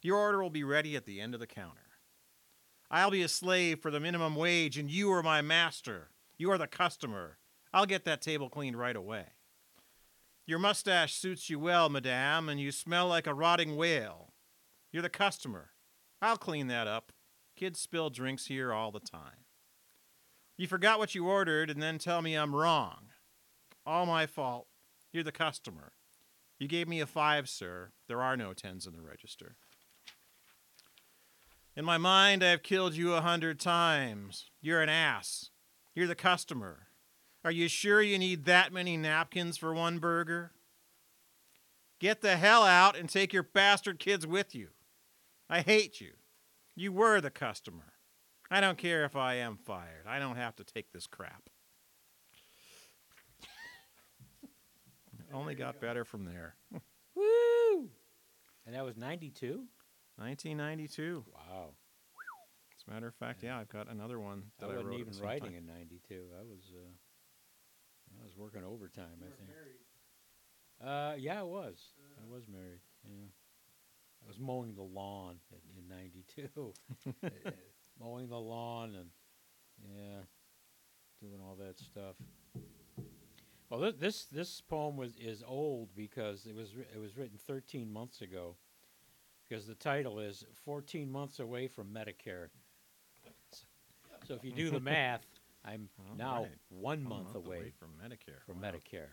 Your 0.00 0.16
order 0.16 0.42
will 0.42 0.48
be 0.48 0.64
ready 0.64 0.96
at 0.96 1.04
the 1.04 1.20
end 1.20 1.34
of 1.34 1.40
the 1.40 1.46
counter. 1.46 1.83
I'll 2.94 3.10
be 3.10 3.22
a 3.22 3.28
slave 3.28 3.80
for 3.80 3.90
the 3.90 3.98
minimum 3.98 4.36
wage, 4.36 4.78
and 4.78 4.88
you 4.88 5.12
are 5.14 5.22
my 5.24 5.42
master. 5.42 6.10
You 6.38 6.52
are 6.52 6.58
the 6.58 6.68
customer. 6.68 7.38
I'll 7.72 7.86
get 7.86 8.04
that 8.04 8.22
table 8.22 8.48
cleaned 8.48 8.78
right 8.78 8.94
away. 8.94 9.24
Your 10.46 10.60
mustache 10.60 11.12
suits 11.12 11.50
you 11.50 11.58
well, 11.58 11.88
madame, 11.88 12.48
and 12.48 12.60
you 12.60 12.70
smell 12.70 13.08
like 13.08 13.26
a 13.26 13.34
rotting 13.34 13.74
whale. 13.74 14.32
You're 14.92 15.02
the 15.02 15.08
customer. 15.08 15.70
I'll 16.22 16.36
clean 16.36 16.68
that 16.68 16.86
up. 16.86 17.10
Kids 17.56 17.80
spill 17.80 18.10
drinks 18.10 18.46
here 18.46 18.72
all 18.72 18.92
the 18.92 19.00
time. 19.00 19.42
You 20.56 20.68
forgot 20.68 21.00
what 21.00 21.16
you 21.16 21.26
ordered 21.26 21.70
and 21.70 21.82
then 21.82 21.98
tell 21.98 22.22
me 22.22 22.36
I'm 22.36 22.54
wrong. 22.54 23.06
All 23.84 24.06
my 24.06 24.24
fault. 24.26 24.68
You're 25.12 25.24
the 25.24 25.32
customer. 25.32 25.94
You 26.60 26.68
gave 26.68 26.86
me 26.86 27.00
a 27.00 27.06
five, 27.06 27.48
sir. 27.48 27.90
There 28.06 28.22
are 28.22 28.36
no 28.36 28.52
tens 28.52 28.86
in 28.86 28.92
the 28.92 29.02
register. 29.02 29.56
In 31.76 31.84
my 31.84 31.98
mind, 31.98 32.44
I 32.44 32.50
have 32.50 32.62
killed 32.62 32.94
you 32.94 33.14
a 33.14 33.20
hundred 33.20 33.58
times. 33.58 34.46
You're 34.60 34.80
an 34.80 34.88
ass. 34.88 35.50
You're 35.94 36.06
the 36.06 36.14
customer. 36.14 36.86
Are 37.44 37.50
you 37.50 37.68
sure 37.68 38.00
you 38.00 38.18
need 38.18 38.44
that 38.44 38.72
many 38.72 38.96
napkins 38.96 39.56
for 39.56 39.74
one 39.74 39.98
burger? 39.98 40.52
Get 41.98 42.20
the 42.20 42.36
hell 42.36 42.62
out 42.62 42.96
and 42.96 43.08
take 43.08 43.32
your 43.32 43.42
bastard 43.42 43.98
kids 43.98 44.26
with 44.26 44.54
you. 44.54 44.68
I 45.50 45.60
hate 45.60 46.00
you. 46.00 46.12
You 46.76 46.92
were 46.92 47.20
the 47.20 47.30
customer. 47.30 47.94
I 48.50 48.60
don't 48.60 48.78
care 48.78 49.04
if 49.04 49.16
I 49.16 49.34
am 49.34 49.56
fired. 49.56 50.06
I 50.06 50.18
don't 50.18 50.36
have 50.36 50.54
to 50.56 50.64
take 50.64 50.92
this 50.92 51.06
crap. 51.06 51.48
It 54.42 54.48
only 55.34 55.54
got 55.54 55.80
better 55.80 56.04
from 56.04 56.24
there. 56.24 56.54
Woo! 57.16 57.90
And 58.64 58.74
that 58.74 58.84
was 58.84 58.96
92? 58.96 59.64
1992. 60.16 61.24
Wow. 61.32 61.70
As 62.76 62.84
a 62.88 62.90
matter 62.94 63.06
of 63.06 63.14
fact, 63.14 63.42
yeah, 63.42 63.58
I've 63.58 63.68
got 63.68 63.88
another 63.90 64.18
one 64.20 64.44
that 64.58 64.66
I 64.66 64.72
I, 64.72 64.76
wasn't 64.76 64.86
wrote 64.88 64.94
at 64.94 65.00
even 65.00 65.12
the 65.12 65.18
same 65.18 65.26
writing 65.26 65.52
time. 65.52 65.56
in 65.58 65.66
92. 65.66 66.14
I 66.38 66.42
was 66.42 66.60
uh, 66.74 68.20
I 68.20 68.24
was 68.24 68.36
working 68.36 68.62
overtime, 68.64 69.18
You 69.20 69.26
I 69.26 69.30
think. 69.36 69.48
married. 69.48 69.80
Uh, 70.84 71.14
yeah, 71.18 71.40
I 71.40 71.44
was. 71.44 71.92
I 71.98 72.24
Uh, 72.24 72.32
was 72.34 72.46
married. 72.48 72.80
Yeah. 73.04 73.26
I 74.24 74.26
was 74.28 74.38
mowing 74.38 74.74
the 74.74 74.82
lawn 74.82 75.36
in, 75.52 75.82
in 75.82 75.88
92. 75.88 76.48
Uh, 77.06 77.26
uh, 77.46 77.50
mowing 78.00 78.28
the 78.28 78.38
lawn 78.38 78.94
and 78.96 79.10
yeah, 79.94 80.20
doing 81.20 81.40
all 81.40 81.54
that 81.56 81.78
stuff. 81.78 82.16
Well, 83.70 83.80
thi- 83.90 83.96
this 83.98 84.26
this 84.26 84.60
poem 84.60 84.96
was 84.96 85.16
is 85.16 85.42
old 85.46 85.94
because 85.96 86.46
it 86.46 86.54
was 86.54 86.70
wri- 86.70 86.92
it 86.94 86.98
was 87.00 87.16
written 87.16 87.38
13 87.46 87.90
months 87.92 88.20
ago. 88.20 88.56
Because 89.54 89.68
the 89.68 89.74
title 89.76 90.18
is 90.18 90.44
14 90.64 91.08
months 91.08 91.38
away 91.38 91.68
from 91.68 91.86
Medicare. 91.94 92.48
So 94.26 94.34
if 94.34 94.42
you 94.42 94.50
do 94.50 94.68
the 94.68 94.80
math, 94.80 95.24
I'm 95.64 95.88
All 96.10 96.16
now 96.16 96.42
right. 96.42 96.50
one 96.70 97.04
One 97.08 97.24
month, 97.24 97.36
away, 97.36 97.72
from 97.78 97.90
Medicare. 98.04 98.42
from 98.44 98.60
Wow. 98.60 98.70
Medicare. 98.72 99.06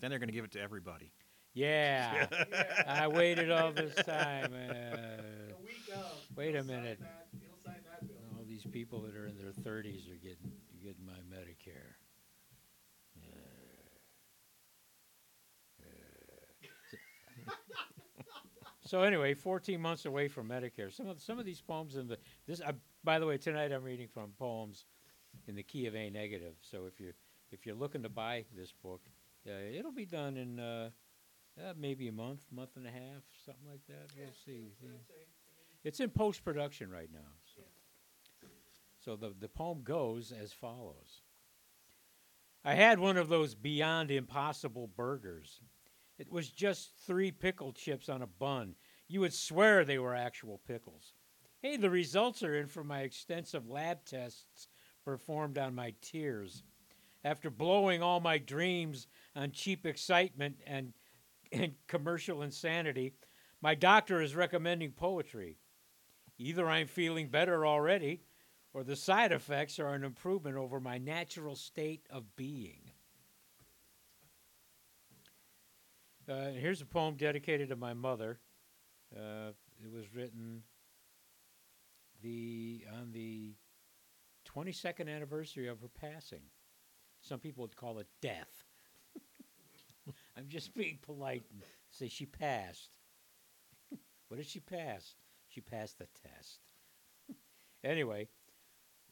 Then 0.00 0.08
they're 0.08 0.18
going 0.18 0.30
to 0.30 0.32
give 0.34 0.46
it 0.46 0.52
to 0.52 0.60
everybody. 0.62 1.12
Yeah. 1.52 2.26
Yeah. 2.50 2.84
I 2.88 3.06
waited 3.08 3.50
all 3.50 3.72
this 3.72 3.94
time. 3.96 4.54
A 4.54 4.56
Uh, 4.56 5.56
week 5.62 5.94
of. 5.94 6.36
wait 6.36 6.52
he'll 6.54 6.62
a 6.62 6.64
sign 6.64 6.74
minute. 6.74 6.98
that- 7.00 7.26
sign 7.62 7.74
that 7.84 8.08
bill. 8.08 8.16
all 8.38 8.44
these 8.48 8.64
people 8.72 9.00
that 9.02 9.14
are 9.14 9.26
in 9.26 9.36
their 9.36 9.52
30s 9.52 10.10
are 10.10 10.16
getting 10.16 10.52
getting 10.82 11.04
my 11.04 11.12
Medicare. 11.36 11.92
So 18.92 19.04
anyway, 19.04 19.32
14 19.32 19.80
months 19.80 20.04
away 20.04 20.28
from 20.28 20.50
Medicare. 20.50 20.92
Some 20.92 21.08
of 21.08 21.18
some 21.18 21.38
of 21.38 21.46
these 21.46 21.62
poems 21.62 21.96
in 21.96 22.08
the 22.08 22.18
this. 22.46 22.60
Uh, 22.60 22.72
by 23.02 23.18
the 23.18 23.24
way, 23.24 23.38
tonight 23.38 23.72
I'm 23.72 23.82
reading 23.82 24.06
from 24.06 24.32
poems 24.38 24.84
in 25.48 25.54
the 25.54 25.62
key 25.62 25.86
of 25.86 25.96
A 25.96 26.10
negative. 26.10 26.56
So 26.60 26.84
if 26.84 27.00
you 27.00 27.14
if 27.50 27.64
you're 27.64 27.74
looking 27.74 28.02
to 28.02 28.10
buy 28.10 28.44
this 28.54 28.70
book, 28.82 29.00
uh, 29.48 29.52
it'll 29.74 29.92
be 29.92 30.04
done 30.04 30.36
in 30.36 30.60
uh, 30.60 30.90
uh, 31.58 31.72
maybe 31.74 32.08
a 32.08 32.12
month, 32.12 32.42
month 32.52 32.76
and 32.76 32.86
a 32.86 32.90
half, 32.90 33.22
something 33.46 33.66
like 33.66 33.80
that. 33.88 34.12
Yeah, 34.14 34.24
We'll 34.24 34.34
see. 34.44 34.74
yeah. 34.82 34.88
I'm. 34.90 34.94
I 34.94 35.16
mean, 35.16 35.78
It's 35.84 36.00
in 36.00 36.10
post 36.10 36.44
production 36.44 36.90
right 36.90 37.08
now. 37.10 37.32
So, 37.56 37.62
so 39.02 39.16
the, 39.16 39.32
the 39.40 39.48
poem 39.48 39.80
goes 39.82 40.32
as 40.38 40.52
follows 40.52 41.22
I 42.62 42.74
had 42.74 42.98
one 42.98 43.16
of 43.16 43.30
those 43.30 43.54
beyond 43.54 44.10
impossible 44.10 44.86
burgers. 44.86 45.62
It 46.18 46.30
was 46.30 46.50
just 46.50 46.92
three 47.06 47.32
pickle 47.32 47.72
chips 47.72 48.08
on 48.08 48.20
a 48.20 48.26
bun. 48.26 48.74
You 49.12 49.20
would 49.20 49.34
swear 49.34 49.84
they 49.84 49.98
were 49.98 50.14
actual 50.14 50.62
pickles. 50.66 51.12
Hey, 51.60 51.76
the 51.76 51.90
results 51.90 52.42
are 52.42 52.56
in 52.56 52.66
from 52.66 52.86
my 52.86 53.00
extensive 53.00 53.68
lab 53.68 54.06
tests 54.06 54.68
performed 55.04 55.58
on 55.58 55.74
my 55.74 55.92
tears. 56.00 56.62
After 57.22 57.50
blowing 57.50 58.02
all 58.02 58.20
my 58.20 58.38
dreams 58.38 59.08
on 59.36 59.52
cheap 59.52 59.84
excitement 59.84 60.56
and, 60.66 60.94
and 61.52 61.74
commercial 61.88 62.40
insanity, 62.40 63.12
my 63.60 63.74
doctor 63.74 64.22
is 64.22 64.34
recommending 64.34 64.92
poetry. 64.92 65.58
Either 66.38 66.66
I'm 66.66 66.86
feeling 66.86 67.28
better 67.28 67.66
already, 67.66 68.22
or 68.72 68.82
the 68.82 68.96
side 68.96 69.30
effects 69.30 69.78
are 69.78 69.92
an 69.92 70.04
improvement 70.04 70.56
over 70.56 70.80
my 70.80 70.96
natural 70.96 71.54
state 71.54 72.06
of 72.08 72.34
being. 72.34 72.80
Uh, 76.26 76.52
here's 76.52 76.80
a 76.80 76.86
poem 76.86 77.16
dedicated 77.16 77.68
to 77.68 77.76
my 77.76 77.92
mother. 77.92 78.40
Uh, 79.16 79.52
it 79.82 79.92
was 79.92 80.14
written 80.14 80.62
the 82.22 82.84
on 83.00 83.12
the 83.12 83.54
22nd 84.48 85.08
anniversary 85.08 85.68
of 85.68 85.80
her 85.80 85.88
passing. 85.88 86.42
Some 87.20 87.38
people 87.38 87.62
would 87.62 87.76
call 87.76 87.98
it 87.98 88.08
death. 88.20 88.64
I'm 90.36 90.48
just 90.48 90.74
being 90.74 90.98
polite 91.02 91.44
and 91.52 91.62
say 91.90 92.08
she 92.08 92.26
passed. 92.26 92.90
what 94.28 94.36
did 94.38 94.46
she 94.46 94.60
pass? 94.60 95.14
She 95.48 95.60
passed 95.60 95.98
the 95.98 96.08
test. 96.22 96.60
anyway, 97.84 98.28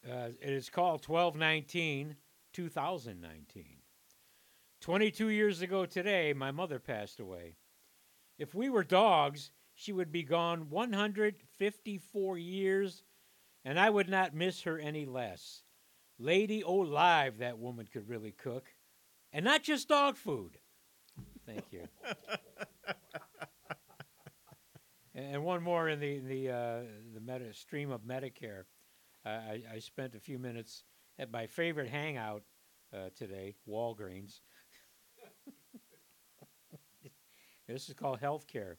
uh, 0.09 0.31
it 0.41 0.51
is 0.51 0.71
called 0.71 1.07
1219 1.07 2.17
2019. 2.53 3.65
22 4.81 5.29
years 5.29 5.61
ago 5.63 5.85
today, 5.85 6.33
my 6.33 6.51
mother 6.51 6.79
passed 6.79 7.21
away. 7.21 7.55
If 8.39 8.55
we 8.55 8.71
were 8.71 8.83
dogs, 8.83 9.53
she 9.81 9.93
would 9.93 10.13
be 10.13 10.23
gone 10.23 10.69
154 10.69 12.39
years, 12.39 13.03
and 13.65 13.81
I 13.81 13.89
would 13.89 14.11
not 14.11 14.35
miss 14.35 14.63
her 14.65 14.79
any 14.79 15.07
less. 15.07 15.63
Lady 16.19 16.63
O 16.63 16.75
Live, 16.75 17.39
that 17.39 17.59
woman 17.59 17.89
could 17.91 18.07
really 18.07 18.33
cook. 18.33 18.67
And 19.33 19.43
not 19.43 19.63
just 19.63 19.89
dog 19.89 20.19
food. 20.19 20.59
Thank 21.47 21.65
you. 21.71 21.89
and 25.15 25.43
one 25.43 25.63
more 25.63 25.89
in 25.89 25.99
the 25.99 26.19
the 26.19 26.51
uh, 26.51 26.81
the 27.15 27.21
meta 27.21 27.55
stream 27.55 27.91
of 27.91 28.03
Medicare. 28.03 28.65
Uh, 29.25 29.29
I, 29.29 29.63
I 29.75 29.79
spent 29.79 30.15
a 30.15 30.21
few 30.21 30.39
minutes 30.39 30.85
at 31.19 31.33
my 31.33 31.47
favorite 31.47 31.89
hangout 31.89 32.43
uh, 32.93 33.09
today, 33.17 33.57
Walgreens. 33.67 34.41
this 37.67 37.89
is 37.89 37.95
called 37.95 38.21
healthcare. 38.21 38.77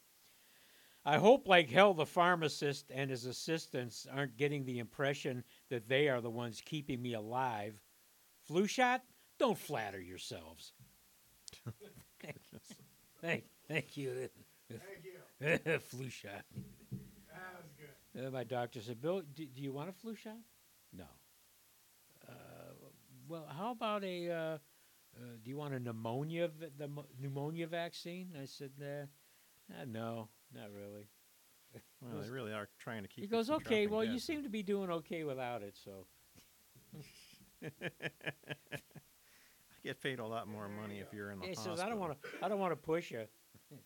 I 1.04 1.18
hope, 1.18 1.48
like 1.48 1.70
hell, 1.70 1.94
the 1.94 2.06
pharmacist 2.06 2.92
and 2.94 3.10
his 3.10 3.26
assistants 3.26 4.06
aren't 4.12 4.38
getting 4.38 4.66
the 4.66 4.78
impression 4.78 5.44
that 5.70 5.88
they 5.88 6.10
are 6.10 6.22
the 6.22 6.30
ones 6.30 6.62
keeping 6.64 7.02
me 7.02 7.14
alive. 7.14 7.74
Flu 8.46 8.68
shot? 8.68 9.02
Don't 9.40 9.58
flatter 9.58 10.00
yourselves. 10.00 10.74
thank, 12.22 12.40
thank, 13.20 13.44
thank 13.68 13.98
you. 13.98 14.30
Thank 14.70 15.70
you. 15.74 15.80
flu 15.80 16.10
shot. 16.10 16.44
That 16.52 17.56
was 17.58 17.72
good. 17.80 18.28
Uh, 18.28 18.30
my 18.30 18.44
doctor 18.44 18.80
said, 18.82 19.02
Bill, 19.02 19.24
do, 19.34 19.46
do 19.48 19.62
you 19.62 19.72
want 19.72 19.90
a 19.90 19.94
flu 19.94 20.14
shot? 20.14 20.38
No. 20.96 21.06
Uh, 22.30 22.34
well, 23.28 23.48
how 23.50 23.72
about 23.72 24.04
a, 24.04 24.30
uh, 24.30 24.36
uh, 24.36 24.58
do 25.44 25.50
you 25.50 25.58
want 25.58 25.74
a 25.74 25.80
pneumonia, 25.80 26.52
the 26.78 26.90
pneumonia 27.20 27.66
vaccine? 27.66 28.30
I 28.40 28.46
said, 28.46 28.72
uh, 28.80 29.86
no, 29.88 30.30
not 30.54 30.70
really. 30.72 31.08
Well, 32.02 32.22
they 32.22 32.30
really 32.30 32.52
are 32.52 32.68
trying 32.80 33.04
to 33.04 33.08
keep. 33.08 33.24
He 33.24 33.28
goes, 33.28 33.50
okay, 33.50 33.86
well, 33.86 34.04
you 34.04 34.18
seem 34.18 34.42
to 34.44 34.50
be 34.50 34.64
doing 34.64 34.90
okay 34.90 35.24
without 35.24 35.62
it, 35.62 35.78
so. 35.82 36.08
I 37.64 37.70
get 39.84 40.02
paid 40.02 40.20
a 40.20 40.26
lot 40.26 40.48
more 40.48 40.68
money 40.68 41.00
if 41.00 41.14
you're 41.14 41.32
in 41.32 41.40
the 41.40 41.46
He 41.46 41.54
hospital. 41.54 41.78
says, 41.78 41.86
I 41.86 41.90
don't 41.90 42.00
want 42.00 42.20
to, 42.22 42.30
I 42.44 42.50
don't 42.50 42.60
want 42.60 42.72
to 42.72 42.76
push 42.76 43.12
you. 43.12 43.26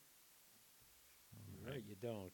right, 1.68 1.84
you 1.86 1.96
don't. 2.02 2.32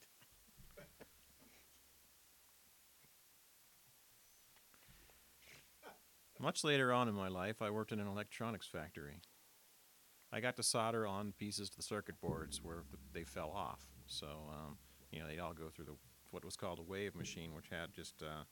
Much 6.40 6.64
later 6.64 6.92
on 6.92 7.08
in 7.08 7.14
my 7.14 7.28
life, 7.28 7.62
I 7.62 7.70
worked 7.70 7.92
in 7.92 8.00
an 8.00 8.08
electronics 8.08 8.66
factory. 8.68 9.22
I 10.32 10.40
got 10.40 10.56
to 10.56 10.64
solder 10.64 11.06
on 11.06 11.34
pieces 11.38 11.70
to 11.70 11.78
the 11.78 11.84
circuit 11.84 12.20
boards 12.20 12.64
where 12.64 12.84
they 13.14 13.24
fell 13.24 13.52
off. 13.52 13.90
So, 14.12 14.27
um, 14.51 14.77
you 15.12 15.20
know, 15.20 15.27
they'd 15.27 15.39
all 15.39 15.53
go 15.53 15.70
through 15.70 15.86
the 15.86 15.96
what 16.32 16.46
was 16.46 16.56
called 16.56 16.80
a 16.80 16.84
wave 16.84 17.15
machine, 17.15 17.53
which 17.53 17.68
had 17.70 17.94
just, 17.94 18.22
uh, 18.24 18.44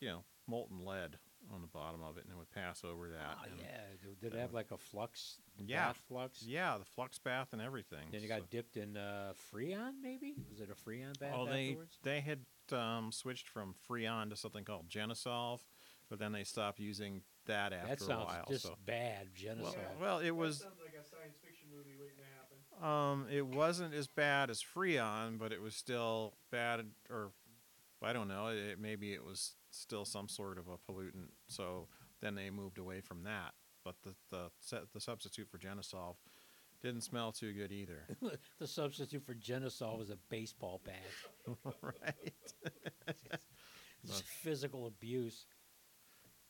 you 0.00 0.08
know, 0.08 0.24
molten 0.46 0.84
lead 0.84 1.16
on 1.52 1.60
the 1.62 1.66
bottom 1.66 2.02
of 2.02 2.18
it, 2.18 2.24
and 2.24 2.32
it 2.32 2.36
would 2.36 2.50
pass 2.50 2.84
over 2.84 3.08
that. 3.08 3.36
Oh, 3.40 3.44
and- 3.50 3.58
yeah. 3.60 3.80
Did- 4.02 4.20
Did 4.20 4.34
it 4.34 4.38
have 4.38 4.50
would- 4.50 4.54
like 4.56 4.70
a 4.70 4.76
flux? 4.78 5.38
Yeah. 5.58 5.88
bath 5.88 5.96
flux? 6.08 6.42
Yeah, 6.42 6.76
the 6.78 6.84
flux 6.84 7.18
bath 7.18 7.52
and 7.52 7.62
everything. 7.62 8.10
Then 8.10 8.22
you 8.22 8.28
so- 8.28 8.40
got 8.40 8.50
dipped 8.50 8.76
in 8.76 8.96
uh, 8.96 9.32
Freon, 9.52 9.94
maybe? 10.02 10.34
Was 10.50 10.60
it 10.60 10.70
a 10.70 10.74
Freon 10.74 11.18
bath 11.18 11.32
Oh, 11.34 11.46
they 11.46 11.68
afterwards? 11.70 11.98
they 12.02 12.20
had 12.20 12.44
um, 12.70 13.12
switched 13.12 13.48
from 13.48 13.74
Freon 13.88 14.30
to 14.30 14.36
something 14.36 14.64
called 14.64 14.88
Gensolve, 14.88 15.64
but 16.08 16.18
then 16.18 16.32
they 16.32 16.44
stopped 16.44 16.78
using 16.80 17.22
that 17.46 17.72
after 17.72 17.88
That 17.88 18.00
sounds 18.00 18.22
a 18.22 18.34
while. 18.34 18.44
just 18.48 18.62
so 18.64 18.76
bad, 18.84 19.34
Gensolve. 19.34 19.74
well, 19.74 19.82
Yeah. 19.96 20.00
well, 20.00 20.18
it 20.20 20.24
That 20.26 20.34
was 20.34 20.58
sounds 20.60 20.80
like 20.80 20.94
a 20.94 21.04
science 21.04 21.36
fiction 21.42 21.68
movie 21.74 21.96
waiting 21.98 22.18
to 22.18 22.24
happen. 22.24 22.51
Um, 22.80 23.26
it 23.30 23.46
wasn't 23.46 23.94
as 23.94 24.06
bad 24.06 24.50
as 24.50 24.62
Freon, 24.62 25.38
but 25.38 25.52
it 25.52 25.60
was 25.60 25.74
still 25.74 26.34
bad, 26.50 26.84
or 27.10 27.32
I 28.02 28.12
don't 28.12 28.28
know. 28.28 28.48
It, 28.48 28.78
maybe 28.80 29.12
it 29.12 29.24
was 29.24 29.54
still 29.70 30.04
some 30.04 30.28
sort 30.28 30.58
of 30.58 30.66
a 30.68 30.78
pollutant. 30.90 31.30
So 31.48 31.88
then 32.20 32.34
they 32.34 32.50
moved 32.50 32.78
away 32.78 33.00
from 33.00 33.24
that. 33.24 33.52
But 33.84 33.96
the 34.02 34.14
the 34.30 34.80
the 34.92 35.00
substitute 35.00 35.48
for 35.50 35.58
Gensolve 35.58 36.16
didn't 36.82 37.02
smell 37.02 37.32
too 37.32 37.52
good 37.52 37.72
either. 37.72 38.06
the 38.58 38.66
substitute 38.66 39.24
for 39.24 39.34
Gensolve 39.34 39.98
was 39.98 40.10
a 40.10 40.18
baseball 40.28 40.80
bat. 40.84 41.54
right. 41.82 42.32
It's 44.04 44.20
physical 44.20 44.86
abuse. 44.88 45.46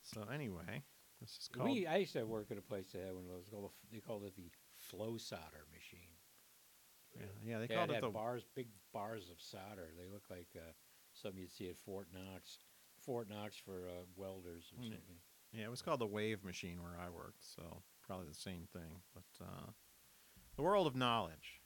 So 0.01 0.23
anyway, 0.33 0.83
this 1.21 1.37
is 1.39 1.49
called. 1.53 1.69
We 1.69 1.87
I 1.87 1.97
used 1.97 2.15
to 2.15 2.25
work 2.25 2.51
at 2.51 2.57
a 2.57 2.63
place 2.63 2.87
that 2.93 3.03
had 3.03 3.15
one 3.15 3.25
of 3.25 3.31
those. 3.31 3.49
Called 3.51 3.65
a 3.65 3.67
f 3.67 3.73
they 3.93 4.01
called 4.01 4.25
it 4.25 4.35
the 4.37 4.51
flow 4.79 5.19
solder 5.19 5.67
machine. 5.71 6.12
Yeah, 7.19 7.27
yeah 7.45 7.59
they 7.59 7.67
Yeah, 7.73 7.77
called 7.77 7.91
it 7.91 8.01
the 8.01 8.09
bars, 8.11 8.45
big 8.55 8.69
bars 8.93 9.29
of 9.31 9.41
solder. 9.41 9.89
They 9.99 10.07
look 10.13 10.25
like 10.31 10.49
uh, 10.57 10.73
something 11.13 11.41
you'd 11.41 11.53
see 11.53 11.69
at 11.69 11.79
Fort 11.79 12.09
Knox. 12.13 12.59
Fort 13.01 13.29
Knox 13.29 13.57
for 13.57 13.89
uh, 13.89 14.05
welders 14.17 14.73
or 14.73 14.83
Hmm. 14.83 14.91
something. 14.93 15.17
yeah, 15.53 15.65
it 15.65 15.71
was 15.71 15.83
called 15.83 16.01
the 16.01 16.07
wave 16.07 16.45
machine 16.45 16.83
where 16.83 16.99
I 16.99 17.11
worked, 17.11 17.45
so 17.45 17.83
probably 18.07 18.29
the 18.29 18.35
same 18.35 18.67
thing. 18.73 19.03
But 19.15 19.45
uh, 19.45 19.71
the 20.57 20.63
world 20.63 20.87
of 20.87 20.95
knowledge. 20.97 21.61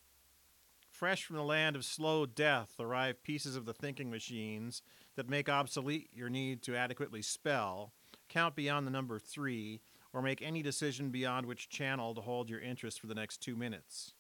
Fresh 0.91 1.25
from 1.27 1.37
the 1.37 1.43
land 1.43 1.77
of 1.77 1.85
slow 1.85 2.25
death 2.25 2.75
arrive 2.81 3.23
pieces 3.23 3.55
of 3.55 3.67
the 3.67 3.75
thinking 3.75 4.11
machines 4.11 4.81
that 5.15 5.29
make 5.29 5.47
obsolete 5.49 6.09
your 6.15 6.31
need 6.31 6.63
to 6.63 6.75
adequately 6.75 7.21
spell, 7.21 7.93
count 8.31 8.57
beyond 8.57 8.87
the 8.87 8.91
number 8.91 9.19
three, 9.19 9.83
or 10.15 10.23
make 10.23 10.41
any 10.41 10.63
decision 10.63 11.11
beyond 11.11 11.45
which 11.45 11.69
channel 11.69 12.15
to 12.15 12.23
hold 12.23 12.49
your 12.49 12.61
interest 12.61 12.99
for 12.99 13.09
the 13.09 13.15
next 13.15 13.43
two 13.43 13.55
minutes. 13.55 14.15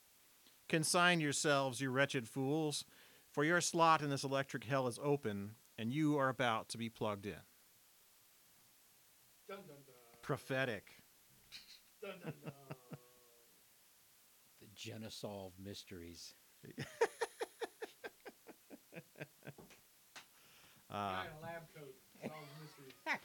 Consign 0.68 1.20
yourselves, 1.20 1.80
you 1.80 1.90
wretched 1.90 2.28
fools, 2.28 2.84
for 3.30 3.44
your 3.44 3.60
slot 3.60 4.02
in 4.02 4.10
this 4.10 4.24
electric 4.24 4.64
hell 4.64 4.86
is 4.88 4.98
open, 5.02 5.52
and 5.78 5.92
you 5.92 6.16
are 6.18 6.28
about 6.28 6.68
to 6.70 6.78
be 6.78 6.88
plugged 6.88 7.26
in. 7.26 7.34
Dun 9.48 9.58
dun 9.58 9.76
dun. 9.86 9.94
Prophetic. 10.22 10.90
Dun 12.02 12.14
dun 12.22 12.32
dun. 12.42 12.52
The 14.60 14.66
Gensolve 14.74 15.52
mysteries. 15.62 16.34
Uh, 16.66 16.72
Guy 20.90 21.24
in 21.26 21.32
a 21.38 21.42
lab 21.42 21.62
coat. 21.74 21.94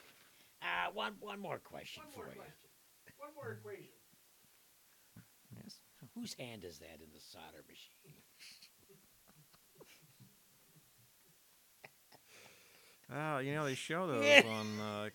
Uh, 0.62 0.92
one 0.94 1.14
one 1.18 1.40
more 1.40 1.58
question 1.58 2.04
One 2.04 2.12
for 2.12 2.18
more 2.26 2.34
you. 2.36 2.40
question. 2.40 2.70
One 3.18 3.30
more 3.34 3.50
equation. 3.58 3.90
yes. 5.56 5.74
Whose 6.14 6.34
hand 6.34 6.64
is 6.64 6.78
that 6.78 7.00
in 7.00 7.08
the 7.14 7.20
solder 7.20 7.62
machine? 7.68 8.14
Oh, 13.14 13.38
you 13.38 13.54
know 13.54 13.64
they 13.64 13.74
show 13.74 14.06
those 14.06 14.24
on. 14.44 14.66
Uh, 14.80 15.08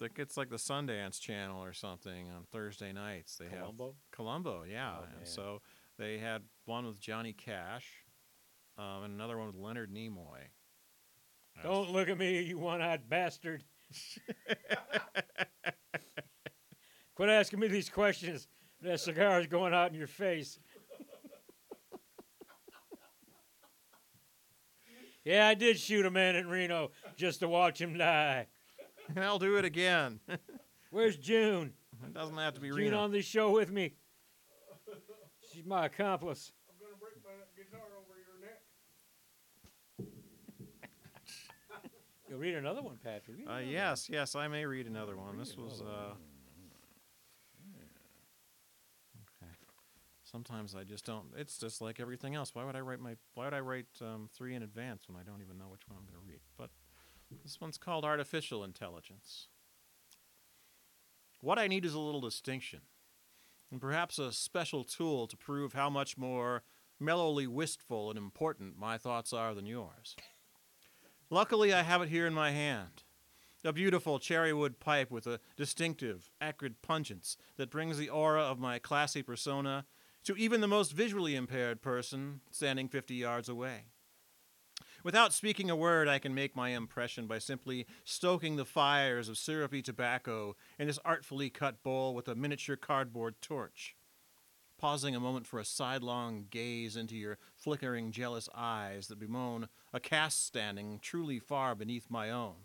like 0.00 0.18
it's 0.18 0.36
like 0.36 0.50
the 0.50 0.56
Sundance 0.56 1.20
Channel 1.20 1.62
or 1.62 1.72
something 1.72 2.28
on 2.30 2.44
Thursday 2.52 2.92
nights. 2.92 3.36
They 3.36 3.46
have 3.46 3.66
Columbo, 4.12 4.64
yeah. 4.64 4.94
Oh, 5.00 5.04
and 5.18 5.26
so 5.26 5.60
they 5.98 6.18
had 6.18 6.42
one 6.66 6.86
with 6.86 7.00
Johnny 7.00 7.32
Cash, 7.32 7.86
um, 8.76 9.04
and 9.04 9.14
another 9.14 9.36
one 9.38 9.46
with 9.48 9.56
Leonard 9.56 9.92
Nimoy. 9.92 10.48
I 11.62 11.66
was- 11.68 11.86
Don't 11.86 11.92
look 11.92 12.08
at 12.08 12.18
me, 12.18 12.40
you 12.42 12.58
one-eyed 12.58 13.08
bastard. 13.08 13.64
Quit 17.14 17.28
asking 17.30 17.58
me 17.60 17.66
these 17.68 17.88
questions. 17.88 18.46
That 18.82 19.00
cigar 19.00 19.40
is 19.40 19.46
going 19.48 19.74
out 19.74 19.90
in 19.90 19.96
your 19.98 20.06
face. 20.06 20.58
yeah, 25.24 25.46
I 25.48 25.54
did 25.54 25.78
shoot 25.78 26.06
a 26.06 26.10
man 26.10 26.36
in 26.36 26.48
Reno 26.48 26.90
just 27.16 27.40
to 27.40 27.48
watch 27.48 27.80
him 27.80 27.98
die. 27.98 28.46
And 29.14 29.24
I'll 29.24 29.38
do 29.38 29.56
it 29.56 29.64
again. 29.64 30.20
Where's 30.90 31.16
June? 31.16 31.72
It 32.06 32.14
doesn't 32.14 32.36
have 32.36 32.54
to 32.54 32.60
be 32.60 32.70
Reno. 32.70 32.76
June 32.84 32.92
Reno. 32.92 33.02
on 33.04 33.12
this 33.12 33.24
show 33.26 33.50
with 33.50 33.70
me. 33.70 33.94
She's 35.52 35.64
my 35.66 35.86
accomplice. 35.86 36.52
I'm 36.68 36.76
gonna 36.78 36.96
break 37.00 37.14
my 37.24 37.30
guitar 37.56 37.80
over 37.98 38.14
your 38.16 38.38
neck. 38.40 38.62
You'll 42.28 42.38
read 42.38 42.54
another 42.54 42.82
one, 42.82 42.98
Patrick. 43.02 43.38
Read 43.38 43.46
Uh, 43.48 43.50
another 43.50 43.64
one. 43.64 43.72
yes, 43.72 44.08
yes, 44.08 44.34
I 44.36 44.46
may 44.48 44.64
read 44.66 44.86
another 44.86 45.16
one. 45.16 45.36
This 45.38 45.56
Read 45.56 45.64
was. 45.64 45.80
another 45.80 45.96
Uh, 45.96 46.08
one. 46.10 46.16
Sometimes 50.30 50.74
I 50.74 50.84
just 50.84 51.06
don't. 51.06 51.28
It's 51.36 51.56
just 51.56 51.80
like 51.80 52.00
everything 52.00 52.34
else. 52.34 52.54
Why 52.54 52.64
would 52.64 52.76
I 52.76 52.80
write 52.80 53.00
my? 53.00 53.16
Why 53.34 53.44
would 53.44 53.54
I 53.54 53.60
write 53.60 53.86
um, 54.02 54.28
three 54.36 54.54
in 54.54 54.62
advance 54.62 55.04
when 55.08 55.16
I 55.18 55.22
don't 55.22 55.40
even 55.40 55.56
know 55.56 55.68
which 55.70 55.88
one 55.88 55.96
I'm 55.98 56.04
going 56.04 56.22
to 56.22 56.30
read? 56.30 56.40
But 56.58 56.70
this 57.42 57.60
one's 57.60 57.78
called 57.78 58.04
artificial 58.04 58.62
intelligence. 58.62 59.48
What 61.40 61.58
I 61.58 61.66
need 61.66 61.84
is 61.84 61.94
a 61.94 61.98
little 61.98 62.20
distinction, 62.20 62.80
and 63.70 63.80
perhaps 63.80 64.18
a 64.18 64.32
special 64.32 64.84
tool 64.84 65.26
to 65.28 65.36
prove 65.36 65.72
how 65.72 65.88
much 65.88 66.18
more 66.18 66.62
mellowly 67.00 67.46
wistful 67.46 68.10
and 68.10 68.18
important 68.18 68.78
my 68.78 68.98
thoughts 68.98 69.32
are 69.32 69.54
than 69.54 69.66
yours. 69.66 70.14
Luckily, 71.30 71.72
I 71.72 71.82
have 71.82 72.02
it 72.02 72.08
here 72.08 72.26
in 72.26 72.34
my 72.34 72.50
hand. 72.50 73.04
A 73.64 73.72
beautiful 73.72 74.18
cherrywood 74.18 74.78
pipe 74.78 75.10
with 75.10 75.26
a 75.26 75.40
distinctive, 75.56 76.30
acrid 76.40 76.80
pungence 76.82 77.36
that 77.56 77.70
brings 77.70 77.98
the 77.98 78.08
aura 78.08 78.42
of 78.42 78.58
my 78.58 78.78
classy 78.78 79.22
persona 79.22 79.86
to 80.28 80.36
even 80.36 80.60
the 80.60 80.68
most 80.68 80.92
visually 80.92 81.34
impaired 81.34 81.80
person 81.80 82.42
standing 82.50 82.86
50 82.86 83.14
yards 83.14 83.48
away. 83.48 83.86
Without 85.02 85.32
speaking 85.32 85.70
a 85.70 85.74
word, 85.74 86.06
I 86.06 86.18
can 86.18 86.34
make 86.34 86.54
my 86.54 86.68
impression 86.68 87.26
by 87.26 87.38
simply 87.38 87.86
stoking 88.04 88.56
the 88.56 88.66
fires 88.66 89.30
of 89.30 89.38
syrupy 89.38 89.80
tobacco 89.80 90.54
in 90.78 90.86
this 90.86 90.98
artfully 91.02 91.48
cut 91.48 91.82
bowl 91.82 92.14
with 92.14 92.28
a 92.28 92.34
miniature 92.34 92.76
cardboard 92.76 93.36
torch. 93.40 93.96
Pausing 94.76 95.16
a 95.16 95.20
moment 95.20 95.46
for 95.46 95.60
a 95.60 95.64
sidelong 95.64 96.44
gaze 96.50 96.94
into 96.94 97.16
your 97.16 97.38
flickering, 97.56 98.12
jealous 98.12 98.50
eyes 98.54 99.08
that 99.08 99.18
bemoan 99.18 99.70
a 99.94 99.98
caste 99.98 100.44
standing 100.44 100.98
truly 101.00 101.38
far 101.38 101.74
beneath 101.74 102.10
my 102.10 102.28
own. 102.28 102.56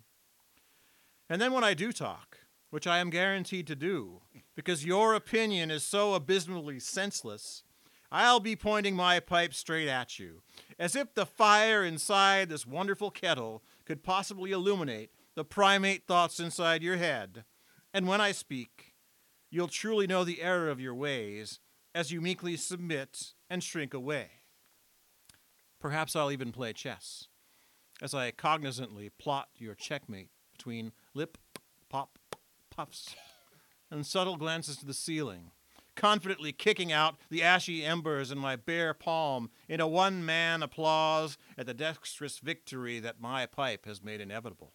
And 1.29 1.41
then 1.41 1.53
when 1.53 1.63
I 1.63 1.75
do 1.75 1.93
talk, 1.93 2.39
which 2.73 2.87
I 2.87 2.97
am 2.97 3.11
guaranteed 3.11 3.67
to 3.67 3.75
do, 3.75 4.21
because 4.55 4.83
your 4.83 5.13
opinion 5.13 5.69
is 5.69 5.83
so 5.83 6.15
abysmally 6.15 6.79
senseless, 6.79 7.61
I'll 8.11 8.39
be 8.39 8.55
pointing 8.55 8.95
my 8.95 9.19
pipe 9.19 9.53
straight 9.53 9.87
at 9.87 10.17
you, 10.17 10.41
as 10.79 10.95
if 10.95 11.13
the 11.13 11.27
fire 11.27 11.83
inside 11.83 12.49
this 12.49 12.65
wonderful 12.65 13.11
kettle 13.11 13.61
could 13.85 14.01
possibly 14.01 14.51
illuminate 14.51 15.11
the 15.35 15.45
primate 15.45 16.07
thoughts 16.07 16.39
inside 16.39 16.81
your 16.81 16.97
head. 16.97 17.43
And 17.93 18.07
when 18.07 18.19
I 18.19 18.31
speak, 18.31 18.95
you'll 19.51 19.67
truly 19.67 20.07
know 20.07 20.23
the 20.23 20.41
error 20.41 20.67
of 20.67 20.81
your 20.81 20.95
ways 20.95 21.59
as 21.93 22.11
you 22.11 22.21
meekly 22.21 22.57
submit 22.57 23.33
and 23.51 23.63
shrink 23.63 23.93
away. 23.93 24.29
Perhaps 25.79 26.15
I'll 26.15 26.31
even 26.31 26.51
play 26.51 26.73
chess, 26.73 27.27
as 28.01 28.15
I 28.15 28.31
cognizantly 28.31 29.11
plot 29.19 29.49
your 29.57 29.75
checkmate 29.75 30.31
between 30.57 30.91
lip 31.13 31.37
puffs 32.75 33.15
and 33.91 34.05
subtle 34.05 34.35
glances 34.35 34.77
to 34.77 34.85
the 34.85 34.93
ceiling, 34.93 35.51
confidently 35.95 36.51
kicking 36.51 36.91
out 36.91 37.15
the 37.29 37.43
ashy 37.43 37.85
embers 37.85 38.31
in 38.31 38.37
my 38.37 38.55
bare 38.55 38.93
palm 38.93 39.51
in 39.69 39.79
a 39.79 39.87
one 39.87 40.25
man 40.25 40.63
applause 40.63 41.37
at 41.55 41.67
the 41.67 41.73
dexterous 41.73 42.39
victory 42.39 42.99
that 42.99 43.21
my 43.21 43.45
pipe 43.45 43.85
has 43.85 44.03
made 44.03 44.19
inevitable. 44.19 44.73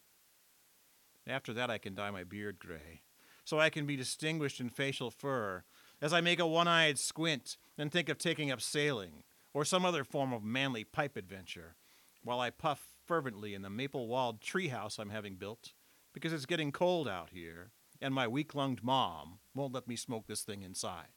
After 1.27 1.53
that, 1.55 1.71
I 1.71 1.79
can 1.79 1.95
dye 1.95 2.13
my 2.13 2.23
beard 2.23 2.59
gray, 2.61 3.03
so 3.45 3.59
I 3.59 3.69
can 3.69 3.85
be 3.85 3.97
distinguished 3.97 4.61
in 4.61 4.71
facial 4.71 5.11
fur 5.11 5.65
as 6.01 6.13
I 6.13 6.21
make 6.21 6.39
a 6.39 6.47
one 6.47 6.69
eyed 6.69 6.99
squint 6.99 7.57
and 7.77 7.91
think 7.91 8.09
of 8.09 8.19
taking 8.19 8.53
up 8.53 8.61
sailing 8.61 9.25
or 9.53 9.65
some 9.65 9.85
other 9.85 10.05
form 10.05 10.33
of 10.33 10.45
manly 10.45 10.85
pipe 10.85 11.17
adventure, 11.17 11.75
while 12.23 12.39
I 12.39 12.51
puff 12.51 12.81
fervently 13.05 13.55
in 13.55 13.63
the 13.63 13.71
maple 13.71 14.07
walled 14.07 14.41
treehouse 14.41 15.01
I'm 15.01 15.11
having 15.11 15.35
built 15.35 15.73
because 16.13 16.33
it's 16.33 16.47
getting 16.47 16.71
cold 16.71 17.09
out 17.09 17.31
here 17.33 17.73
and 18.01 18.15
my 18.15 18.29
weak 18.29 18.55
lunged 18.55 18.83
mom 18.83 19.39
won't 19.55 19.73
let 19.73 19.89
me 19.89 19.97
smoke 19.97 20.27
this 20.27 20.43
thing 20.43 20.63
inside. 20.63 21.09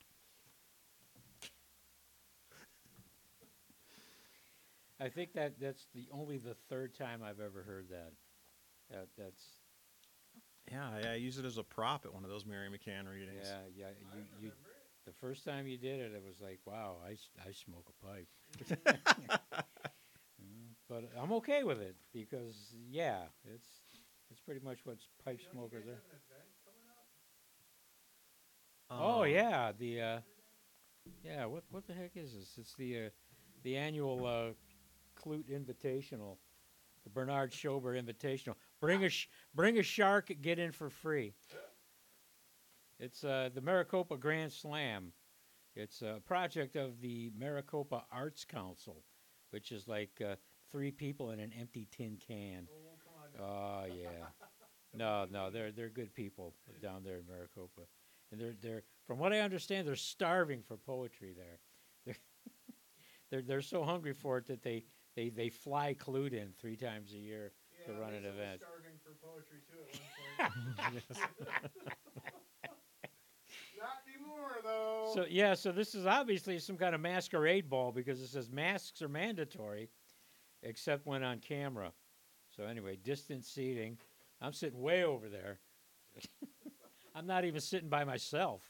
I 4.99 5.09
think 5.09 5.33
that 5.33 5.59
that's 5.59 5.87
the 5.95 6.07
only 6.11 6.37
the 6.37 6.55
third 6.69 6.93
time 6.95 7.21
I've 7.23 7.39
ever 7.39 7.63
heard 7.63 7.89
that. 7.89 8.11
That 8.91 9.07
that's 9.17 9.43
Yeah, 10.71 10.87
I, 10.87 11.13
I 11.13 11.15
use 11.15 11.37
it 11.37 11.45
as 11.45 11.57
a 11.57 11.63
prop 11.63 12.05
at 12.05 12.13
one 12.13 12.23
of 12.23 12.29
those 12.29 12.45
Mary 12.45 12.69
McCann 12.69 13.11
readings. 13.11 13.47
yeah 13.47 13.61
yeah 13.75 13.87
you 14.15 14.23
you 14.47 14.51
the 15.05 15.13
first 15.19 15.43
time 15.43 15.65
you 15.67 15.77
did 15.77 15.99
it 15.99 16.11
it 16.13 16.21
was 16.23 16.39
like 16.39 16.59
wow 16.65 16.97
I, 17.05 17.11
I 17.47 17.51
smoke 17.51 17.89
a 17.89 18.05
pipe. 18.05 18.27
Mm, 20.41 20.73
but 20.89 21.03
I'm 21.21 21.31
okay 21.33 21.63
with 21.63 21.79
it 21.79 21.95
because 22.13 22.73
yeah 22.89 23.23
it's 23.45 23.67
it's 24.31 24.39
pretty 24.39 24.61
much 24.63 24.79
what 24.85 24.97
pipe 25.23 25.39
smokers 25.51 25.85
are. 25.85 25.91
have 25.91 26.05
an 26.09 26.17
event 26.17 26.49
coming 26.65 26.87
up? 26.89 27.05
Oh 28.91 29.23
Um, 29.23 29.29
yeah, 29.29 29.71
the 29.77 30.01
uh, 30.01 30.19
yeah. 31.23 31.45
What 31.45 31.63
what 31.71 31.87
the 31.87 31.93
heck 31.93 32.11
is 32.15 32.33
this? 32.33 32.55
It's 32.57 32.73
the 32.75 33.05
uh, 33.05 33.09
the 33.63 33.77
annual 33.77 34.25
uh, 34.25 34.53
Clute 35.19 35.49
Invitational, 35.49 36.37
the 37.03 37.09
Bernard 37.09 37.51
Schober 37.53 37.93
Invitational. 38.01 38.55
Bring 38.79 39.03
a 39.05 39.09
sh- 39.09 39.29
bring 39.55 39.77
a 39.79 39.83
shark, 39.83 40.31
get 40.41 40.59
in 40.59 40.71
for 40.71 40.89
free. 40.89 41.33
It's 42.99 43.23
uh, 43.23 43.49
the 43.53 43.61
Maricopa 43.61 44.17
Grand 44.17 44.51
Slam. 44.51 45.13
It's 45.75 46.01
a 46.01 46.21
project 46.25 46.75
of 46.75 46.99
the 47.01 47.31
Maricopa 47.37 48.03
Arts 48.11 48.43
Council, 48.45 49.03
which 49.51 49.71
is 49.71 49.87
like 49.87 50.21
uh, 50.23 50.35
three 50.69 50.91
people 50.91 51.31
in 51.31 51.39
an 51.39 51.51
empty 51.57 51.87
tin 51.91 52.17
can. 52.27 52.67
Oh, 52.69 53.39
come 53.39 53.47
on. 53.47 53.83
Oh 53.89 53.95
yeah. 53.95 54.09
No, 54.93 55.25
no, 55.31 55.49
they're 55.49 55.71
they're 55.71 55.89
good 55.89 56.13
people 56.13 56.53
down 56.81 57.03
there 57.05 57.19
in 57.19 57.25
Maricopa, 57.25 57.83
and 58.31 58.39
they're 58.39 58.55
they're 58.61 58.83
from 59.05 59.19
what 59.19 59.33
I 59.33 59.39
understand 59.39 59.87
they're 59.87 59.95
starving 59.95 60.61
for 60.61 60.77
poetry 60.77 61.33
there. 61.35 61.59
They're 62.05 62.15
they're 63.29 63.41
they're 63.41 63.61
so 63.61 63.83
hungry 63.83 64.13
for 64.13 64.37
it 64.37 64.47
that 64.47 64.61
they 64.63 64.83
they 65.15 65.29
they 65.29 65.49
fly 65.49 65.93
Clute 65.93 66.33
in 66.33 66.53
three 66.59 66.75
times 66.75 67.13
a 67.13 67.17
year. 67.17 67.53
Yeah, 67.87 67.99
run 67.99 68.13
an 68.13 68.25
event. 68.25 68.61
starving 68.61 68.99
for 69.03 69.13
poetry 69.21 69.59
too 69.69 69.79
at 70.39 70.51
one 70.51 70.91
point. 70.91 71.03
Not 73.79 74.03
anymore 74.07 74.57
though. 74.63 75.11
So 75.13 75.25
yeah, 75.29 75.53
so 75.55 75.71
this 75.71 75.95
is 75.95 76.05
obviously 76.05 76.59
some 76.59 76.77
kind 76.77 76.93
of 76.93 77.01
masquerade 77.01 77.69
ball 77.69 77.91
because 77.91 78.21
it 78.21 78.27
says 78.27 78.49
masks 78.49 79.01
are 79.01 79.09
mandatory, 79.09 79.89
except 80.63 81.05
when 81.05 81.23
on 81.23 81.39
camera. 81.39 81.91
So 82.55 82.63
anyway, 82.65 82.97
distance 82.97 83.47
seating. 83.47 83.97
I'm 84.41 84.53
sitting 84.53 84.81
way 84.81 85.03
over 85.03 85.29
there. 85.29 85.59
I'm 87.13 87.27
not 87.27 87.45
even 87.45 87.61
sitting 87.61 87.89
by 87.89 88.03
myself. 88.03 88.61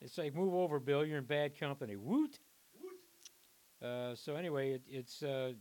It's 0.00 0.18
like 0.18 0.34
move 0.34 0.54
over, 0.54 0.80
Bill. 0.80 1.04
You're 1.04 1.18
in 1.18 1.24
bad 1.24 1.58
company. 1.58 1.96
Woot. 1.96 2.38
Woot. 2.80 3.88
Uh, 3.88 4.14
so 4.16 4.34
anyway, 4.34 4.72
it, 4.72 4.82
it's 4.88 5.22
uh, 5.22 5.52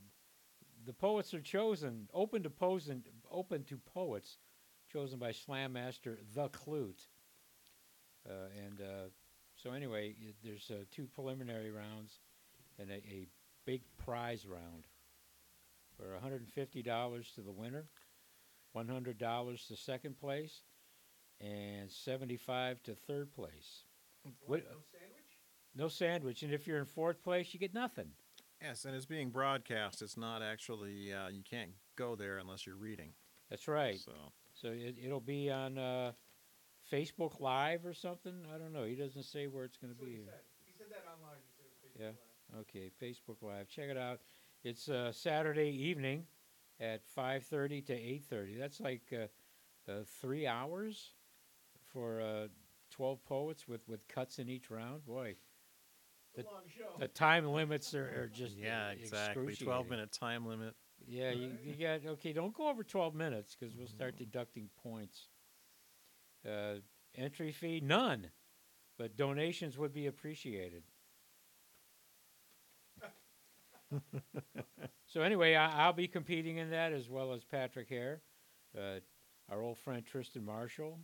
the 0.86 0.94
poets 0.94 1.34
are 1.34 1.42
chosen, 1.42 2.08
open 2.14 2.44
to 2.44 2.50
pose 2.50 2.90
and 2.90 3.04
open 3.30 3.64
to 3.66 3.78
poets, 3.78 4.38
chosen 4.92 5.20
by 5.20 5.32
Slam 5.32 5.74
Master 5.74 6.18
the 6.34 6.50
Clute. 6.50 7.08
Uh, 8.28 8.50
and 8.66 8.82
uh, 8.82 9.10
so 9.56 9.72
anyway, 9.72 10.16
it, 10.20 10.36
there's 10.44 10.72
uh, 10.72 10.84
two 10.92 11.08
preliminary 11.14 11.72
rounds 11.72 12.20
and 12.80 12.90
a, 12.90 12.96
a 12.96 13.28
big 13.66 13.82
prize 13.98 14.46
round 14.48 14.88
for 15.98 16.18
$150 16.20 17.36
to 17.36 17.42
the 17.42 17.52
winner, 17.52 17.86
$100 18.76 19.68
to 19.68 19.76
second 19.76 20.20
place, 20.20 20.62
and 21.42 21.90
75 21.92 22.82
to 22.84 22.94
third 22.96 23.34
place. 23.34 23.84
What, 24.46 24.64
no 24.64 24.78
sandwich? 24.92 25.40
No 25.76 25.88
sandwich, 25.88 26.44
and 26.44 26.54
if 26.54 26.68
you're 26.68 26.78
in 26.78 26.86
fourth 26.86 27.24
place, 27.24 27.54
you 27.54 27.60
get 27.60 27.74
nothing. 27.74 28.10
Yes, 28.62 28.86
and 28.86 28.96
it's 28.96 29.06
being 29.08 29.30
broadcast. 29.30 30.02
It's 30.02 30.18
not 30.18 30.44
actually 30.44 31.12
uh, 31.12 31.30
you 31.30 31.42
can't 31.50 31.72
go 31.96 32.16
there 32.16 32.38
unless 32.38 32.68
you're 32.68 32.76
reading. 32.76 33.14
That's 33.50 33.68
right. 33.68 34.00
So 34.00 34.12
So 34.54 34.68
it, 34.70 34.96
it'll 35.04 35.20
be 35.20 35.50
on 35.50 35.78
uh, 35.80 36.12
Facebook 36.92 37.40
Live 37.40 37.86
or 37.86 37.94
something. 37.94 38.34
I 38.54 38.60
don't 38.60 38.74
know. 38.74 38.84
He 38.84 38.96
doesn't 38.96 39.24
say 39.24 39.48
where 39.48 39.66
it's 39.66 39.78
going 39.78 39.94
to 39.94 40.00
be. 40.00 40.12
he 40.12 40.18
said. 40.18 40.34
He 40.66 40.74
said 40.78 40.88
that 40.92 41.06
online. 41.12 41.40
He 41.58 41.64
said 41.82 41.92
it 41.96 42.00
Yeah. 42.00 42.08
Live. 42.08 42.62
Okay, 42.62 42.92
Facebook 43.02 43.42
Live. 43.42 43.68
Check 43.68 43.90
it 43.90 43.98
out. 43.98 44.20
It's 44.64 44.90
uh, 44.90 45.12
Saturday 45.12 45.70
evening 45.70 46.26
at 46.80 47.02
5:30 47.18 47.86
to 47.88 47.94
8:30. 47.94 48.60
That's 48.60 48.80
like 48.80 49.02
uh, 49.12 49.92
uh, 49.92 50.04
three 50.22 50.46
hours 50.46 51.14
for 51.94 52.22
uh, 52.22 52.48
12 52.92 53.24
poets 53.26 53.68
with, 53.68 53.82
with 53.88 54.08
cuts 54.08 54.40
in 54.40 54.50
each 54.50 54.70
round. 54.70 55.06
Boy, 55.06 55.36
The- 56.36 56.46
the 57.00 57.08
time 57.08 57.46
limits 57.48 57.94
are, 57.94 58.24
are 58.24 58.28
just 58.28 58.56
yeah, 58.58 58.90
exactly. 58.92 59.56
Twelve 59.56 59.90
minute 59.90 60.12
time 60.12 60.46
limit. 60.46 60.76
Yeah, 61.08 61.32
you, 61.32 61.52
you 61.64 61.74
got 61.76 62.06
okay. 62.06 62.32
Don't 62.34 62.54
go 62.54 62.70
over 62.70 62.84
twelve 62.84 63.16
minutes 63.16 63.56
because 63.60 63.76
we'll 63.76 63.88
start 63.88 64.18
deducting 64.18 64.70
points. 64.84 65.28
Uh, 66.48 66.76
entry 67.16 67.52
fee 67.52 67.82
none, 67.84 68.30
but 68.98 69.16
donations 69.18 69.78
would 69.78 69.94
be 69.94 70.08
appreciated. 70.08 70.84
so 75.06 75.22
anyway, 75.22 75.56
I, 75.56 75.86
I'll 75.86 75.94
be 75.94 76.08
competing 76.08 76.58
in 76.58 76.70
that 76.72 76.94
as 76.94 77.10
well 77.10 77.34
as 77.34 77.44
Patrick 77.44 77.90
Hare, 77.90 78.22
uh, 78.78 79.00
our 79.50 79.62
old 79.62 79.78
friend 79.80 80.06
Tristan 80.06 80.46
Marshall, 80.46 81.00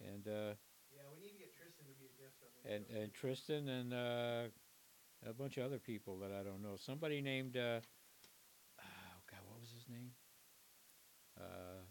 and 0.00 0.26
uh, 0.26 0.54
yeah, 0.92 1.06
we 1.14 1.20
need 1.20 1.32
to 1.32 1.38
get 1.38 1.52
Tristan 1.56 1.86
to 1.86 1.94
be 1.98 2.06
a 2.06 2.14
guest 2.22 2.36
on 2.42 2.50
this. 2.56 2.72
and 2.74 2.84
show. 2.88 3.00
and 3.02 3.12
Tristan 3.14 3.68
and 3.68 3.92
uh, 3.94 4.42
a 5.28 5.32
bunch 5.34 5.56
of 5.58 5.64
other 5.64 5.78
people 5.78 6.18
that 6.20 6.32
I 6.32 6.42
don't 6.42 6.62
know. 6.62 6.76
Somebody 6.76 7.20
named 7.20 7.56
uh, 7.56 7.80
oh 8.80 9.20
god, 9.30 9.40
what 9.48 9.60
was 9.60 9.70
his 9.70 9.86
name? 9.88 10.10
Uh, 11.40 11.82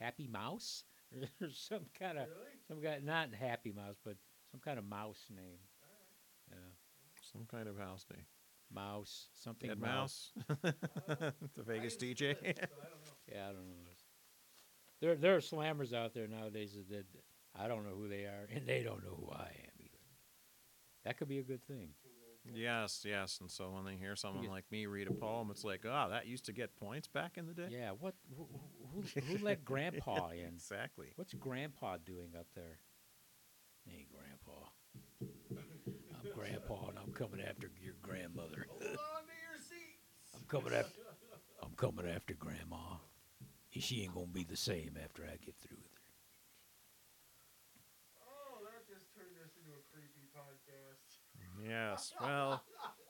Happy 0.00 0.28
Mouse 0.28 0.84
or 1.40 1.48
some 1.50 1.86
kind 1.98 2.18
of 2.18 2.26
really? 2.28 2.56
some 2.66 2.80
guy 2.80 2.98
not 3.02 3.28
Happy 3.34 3.72
Mouse, 3.72 3.96
but 4.04 4.16
some 4.50 4.60
kind 4.60 4.78
of 4.78 4.84
mouse 4.84 5.24
name. 5.30 5.58
All 5.82 5.88
right. 5.90 6.56
Yeah, 6.58 6.72
Some 7.32 7.46
kind 7.50 7.68
of 7.68 7.78
house 7.78 8.04
name. 8.12 8.24
mouse 8.72 9.28
something 9.34 9.68
Dead 9.70 9.78
mouse. 9.80 10.32
mouse. 10.48 10.74
Uh, 11.08 11.30
the 11.56 11.62
Vegas 11.62 11.96
didn't 11.96 12.18
see 12.18 12.26
the 12.26 12.34
DJ. 12.34 12.42
list, 12.42 12.58
so 12.58 12.64
I 12.80 12.88
don't 12.88 13.04
know. 13.04 13.12
Yeah, 13.32 13.44
I 13.48 13.52
don't 13.52 13.68
know. 13.68 13.87
This. 15.00 15.06
There 15.08 15.14
there 15.16 15.36
are 15.36 15.40
slammers 15.40 15.92
out 15.92 16.14
there 16.14 16.26
nowadays 16.28 16.74
that, 16.74 16.88
that 16.90 17.06
I 17.58 17.68
don't 17.68 17.84
know 17.84 17.94
who 17.96 18.08
they 18.08 18.24
are, 18.24 18.48
and 18.54 18.66
they 18.66 18.82
don't 18.82 19.02
know 19.04 19.14
who 19.18 19.30
I 19.32 19.46
am 19.46 19.72
either. 19.80 19.98
That 21.04 21.16
could 21.18 21.28
be 21.28 21.38
a 21.38 21.42
good 21.44 21.62
thing. 21.64 21.90
yes, 22.52 23.04
yes. 23.06 23.38
And 23.40 23.50
so 23.50 23.70
when 23.70 23.84
they 23.84 23.96
hear 23.96 24.16
someone 24.16 24.42
get- 24.42 24.50
like 24.50 24.64
me 24.70 24.86
read 24.86 25.08
a 25.08 25.12
poem, 25.14 25.50
it's 25.50 25.64
like, 25.64 25.84
oh, 25.84 26.06
that 26.10 26.26
used 26.26 26.46
to 26.46 26.52
get 26.52 26.76
points 26.76 27.06
back 27.08 27.36
in 27.36 27.46
the 27.46 27.54
day. 27.54 27.68
Yeah, 27.70 27.90
what 27.98 28.14
who, 28.36 28.48
who, 28.94 29.20
who 29.20 29.44
let 29.44 29.64
Grandpa 29.64 30.28
in? 30.32 30.46
Exactly. 30.54 31.12
What's 31.16 31.34
Grandpa 31.34 31.96
doing 32.04 32.32
up 32.38 32.46
there? 32.54 32.78
Hey, 33.86 34.06
Grandpa. 34.10 34.68
I'm 35.20 36.32
Grandpa, 36.34 36.88
and 36.88 36.98
I'm 36.98 37.12
coming 37.12 37.40
after 37.40 37.70
your 37.82 37.94
grandmother. 38.02 38.66
Hold 38.68 38.82
on 38.82 38.88
to 38.88 38.96
your 38.96 39.58
seats. 39.58 40.34
I'm 40.34 40.44
coming 40.48 40.74
after. 40.78 41.00
I'm 41.62 41.72
coming 41.76 42.06
after 42.06 42.34
Grandma. 42.34 42.96
She 43.70 44.02
ain't 44.02 44.14
gonna 44.14 44.26
be 44.26 44.44
the 44.44 44.56
same 44.56 44.96
after 45.02 45.22
I 45.22 45.36
get 45.36 45.54
through 45.60 45.76
with 45.76 45.92
her. 45.92 46.12
Oh, 48.26 48.64
that 48.64 48.88
just 48.92 49.06
turned 49.14 49.36
us 49.44 49.52
into 49.60 49.70
a 49.76 49.82
creepy 49.92 50.26
podcast. 50.34 51.18
Yes. 51.64 52.12
Well, 52.20 52.62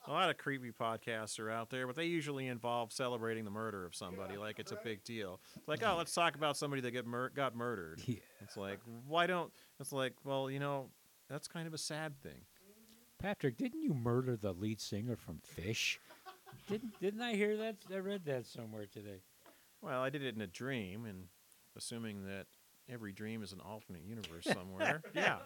a 0.06 0.10
lot 0.10 0.30
of 0.30 0.38
creepy 0.38 0.72
podcasts 0.72 1.38
are 1.38 1.50
out 1.50 1.70
there, 1.70 1.86
but 1.86 1.96
they 1.96 2.06
usually 2.06 2.46
involve 2.46 2.92
celebrating 2.92 3.44
the 3.44 3.50
murder 3.50 3.84
of 3.84 3.94
somebody, 3.94 4.34
Yeah, 4.34 4.40
like 4.40 4.58
it's 4.58 4.72
a 4.72 4.78
big 4.82 5.04
deal. 5.04 5.40
It's 5.56 5.68
like, 5.68 5.82
oh, 5.82 5.96
let's 5.96 6.14
talk 6.14 6.34
about 6.34 6.56
somebody 6.56 6.82
that 6.82 6.90
get 6.90 7.06
mur- 7.06 7.30
got 7.30 7.54
murdered. 7.54 8.00
Yeah. 8.06 8.16
It's 8.40 8.56
like, 8.56 8.80
why 9.06 9.26
don't? 9.26 9.52
It's 9.80 9.92
like, 9.92 10.14
well, 10.24 10.50
you 10.50 10.58
know, 10.58 10.90
that's 11.28 11.46
kind 11.46 11.66
of 11.66 11.74
a 11.74 11.78
sad 11.78 12.20
thing. 12.22 12.32
Mm-hmm. 12.32 13.26
Patrick, 13.26 13.58
didn't 13.58 13.82
you 13.82 13.92
murder 13.92 14.36
the 14.36 14.52
lead 14.52 14.80
singer 14.80 15.16
from 15.16 15.40
Fish? 15.44 16.00
didn't 16.68 16.98
Didn't 17.00 17.20
I 17.20 17.34
hear 17.34 17.56
that? 17.58 17.76
I 17.92 17.98
read 17.98 18.24
that 18.24 18.46
somewhere 18.46 18.86
today. 18.86 19.20
Well, 19.82 20.00
I 20.02 20.10
did 20.10 20.22
it 20.22 20.34
in 20.34 20.40
a 20.40 20.46
dream, 20.46 21.04
and 21.04 21.24
assuming 21.76 22.24
that 22.26 22.46
every 22.88 23.12
dream 23.12 23.42
is 23.42 23.52
an 23.52 23.60
alternate 23.60 24.02
universe 24.02 24.44
somewhere. 24.44 25.02
yeah. 25.14 25.38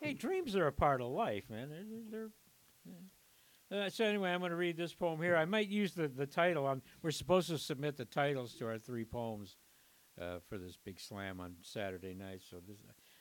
Hey, 0.00 0.14
dreams 0.14 0.56
are 0.56 0.66
a 0.66 0.72
part 0.72 1.00
of 1.00 1.08
life, 1.08 1.48
man. 1.50 1.68
They're, 1.70 1.84
they're, 2.10 2.20
they're- 2.20 2.30
uh, 3.72 3.88
so 3.88 4.04
anyway, 4.04 4.30
I'm 4.30 4.40
going 4.40 4.50
to 4.50 4.56
read 4.56 4.76
this 4.76 4.92
poem 4.92 5.22
here. 5.22 5.34
I 5.34 5.46
might 5.46 5.68
use 5.68 5.94
the, 5.94 6.06
the 6.06 6.26
title. 6.26 6.66
On, 6.66 6.82
we're 7.00 7.10
supposed 7.10 7.48
to 7.48 7.56
submit 7.56 7.96
the 7.96 8.04
titles 8.04 8.52
to 8.54 8.66
our 8.66 8.76
three 8.76 9.04
poems 9.06 9.56
uh, 10.20 10.40
for 10.46 10.58
this 10.58 10.76
big 10.76 11.00
slam 11.00 11.40
on 11.40 11.54
Saturday 11.62 12.12
night. 12.12 12.42
So 12.50 12.58
this 12.68 12.76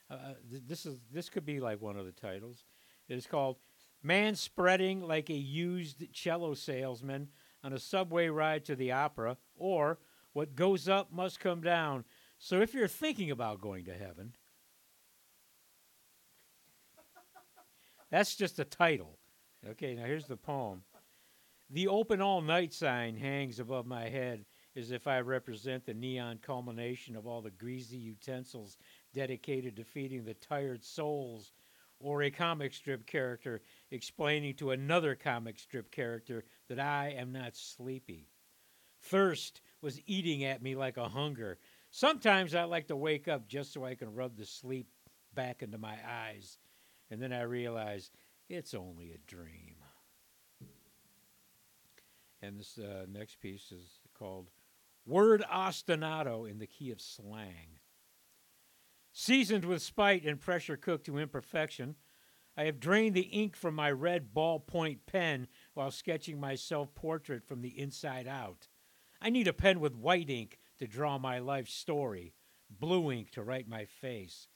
uh, 0.10 0.14
uh, 0.14 0.34
th- 0.50 0.64
this 0.68 0.86
is 0.86 0.98
this 1.10 1.30
could 1.30 1.46
be 1.46 1.62
like 1.62 1.82
one 1.82 1.96
of 1.96 2.06
the 2.06 2.12
titles. 2.12 2.66
It 3.08 3.16
is 3.16 3.26
called 3.28 3.60
"Man 4.04 4.36
Spreading 4.36 5.00
Like 5.00 5.30
a 5.30 5.34
Used 5.36 6.12
Cello 6.12 6.54
Salesman 6.54 7.30
on 7.64 7.72
a 7.72 7.80
Subway 7.80 8.28
Ride 8.28 8.66
to 8.66 8.76
the 8.76 8.92
Opera," 8.92 9.38
or 9.56 10.00
"What 10.34 10.56
Goes 10.56 10.88
Up 10.88 11.12
Must 11.12 11.40
Come 11.40 11.62
Down." 11.62 12.06
So 12.38 12.62
if 12.62 12.74
you're 12.74 12.88
thinking 12.88 13.32
about 13.32 13.62
going 13.62 13.86
to 13.86 13.94
heaven. 13.94 14.36
That's 18.10 18.36
just 18.36 18.60
a 18.60 18.66
title. 18.66 19.20
Okay, 19.66 19.96
now 19.96 20.06
here's 20.06 20.28
the 20.28 20.38
poem. 20.38 20.84
The 21.70 21.88
open 21.88 22.22
all 22.22 22.42
night 22.42 22.74
sign 22.74 23.16
hangs 23.16 23.60
above 23.60 23.86
my 23.86 24.10
head 24.10 24.46
as 24.76 24.92
if 24.92 25.08
I 25.08 25.20
represent 25.20 25.86
the 25.86 25.94
neon 25.94 26.40
culmination 26.40 27.16
of 27.16 27.28
all 27.28 27.42
the 27.42 27.52
greasy 27.52 27.98
utensils 27.98 28.78
dedicated 29.14 29.76
to 29.76 29.84
feeding 29.84 30.24
the 30.24 30.34
tired 30.34 30.84
souls, 30.84 31.54
or 32.00 32.24
a 32.24 32.32
comic 32.32 32.74
strip 32.74 33.06
character 33.06 33.62
explaining 33.92 34.56
to 34.56 34.72
another 34.72 35.16
comic 35.16 35.60
strip 35.60 35.92
character 35.92 36.44
that 36.68 36.80
I 36.80 37.10
am 37.10 37.32
not 37.32 37.56
sleepy. 37.56 38.28
Thirst 39.02 39.62
was 39.82 40.00
eating 40.06 40.44
at 40.44 40.62
me 40.62 40.76
like 40.76 40.98
a 40.98 41.10
hunger. 41.10 41.58
Sometimes 41.90 42.56
I 42.56 42.64
like 42.64 42.88
to 42.88 42.96
wake 42.96 43.28
up 43.28 43.48
just 43.48 43.74
so 43.74 43.84
I 43.84 43.96
can 43.96 44.14
rub 44.14 44.38
the 44.38 44.46
sleep 44.46 44.88
back 45.34 45.62
into 45.62 45.78
my 45.78 45.98
eyes. 46.08 46.58
And 47.10 47.22
then 47.22 47.34
I 47.34 47.42
realize 47.42 48.12
it's 48.50 48.74
only 48.74 49.12
a 49.12 49.18
dream. 49.28 49.76
And 52.42 52.60
this 52.60 52.78
uh, 52.78 53.06
next 53.12 53.40
piece 53.40 53.72
is 53.72 54.00
called 54.18 54.50
Word 55.06 55.44
Ostinato 55.52 56.50
in 56.50 56.58
the 56.58 56.68
Key 56.68 56.92
of 56.92 57.02
Slang. 57.02 57.80
Seasoned 59.14 59.66
with 59.66 59.82
spite 59.82 60.24
and 60.24 60.40
pressure 60.40 60.78
cooked 60.78 61.06
to 61.06 61.18
imperfection, 61.18 61.96
I 62.58 62.64
have 62.64 62.80
drained 62.80 63.16
the 63.16 63.22
ink 63.22 63.56
from 63.56 63.76
my 63.76 63.92
red 63.92 64.34
ballpoint 64.34 65.00
pen 65.06 65.48
while 65.74 65.92
sketching 65.92 66.40
my 66.40 66.56
self 66.56 66.94
portrait 66.96 67.46
from 67.46 67.62
the 67.62 67.78
inside 67.80 68.28
out. 68.28 68.68
I 69.22 69.30
need 69.30 69.48
a 69.48 69.54
pen 69.54 69.80
with 69.80 69.96
white 69.96 70.30
ink 70.30 70.58
to 70.80 70.88
draw 70.88 71.18
my 71.18 71.40
life 71.40 71.70
story, 71.70 72.34
blue 72.70 73.12
ink 73.12 73.32
to 73.32 73.44
write 73.44 73.68
my 73.68 73.86
face, 73.86 74.48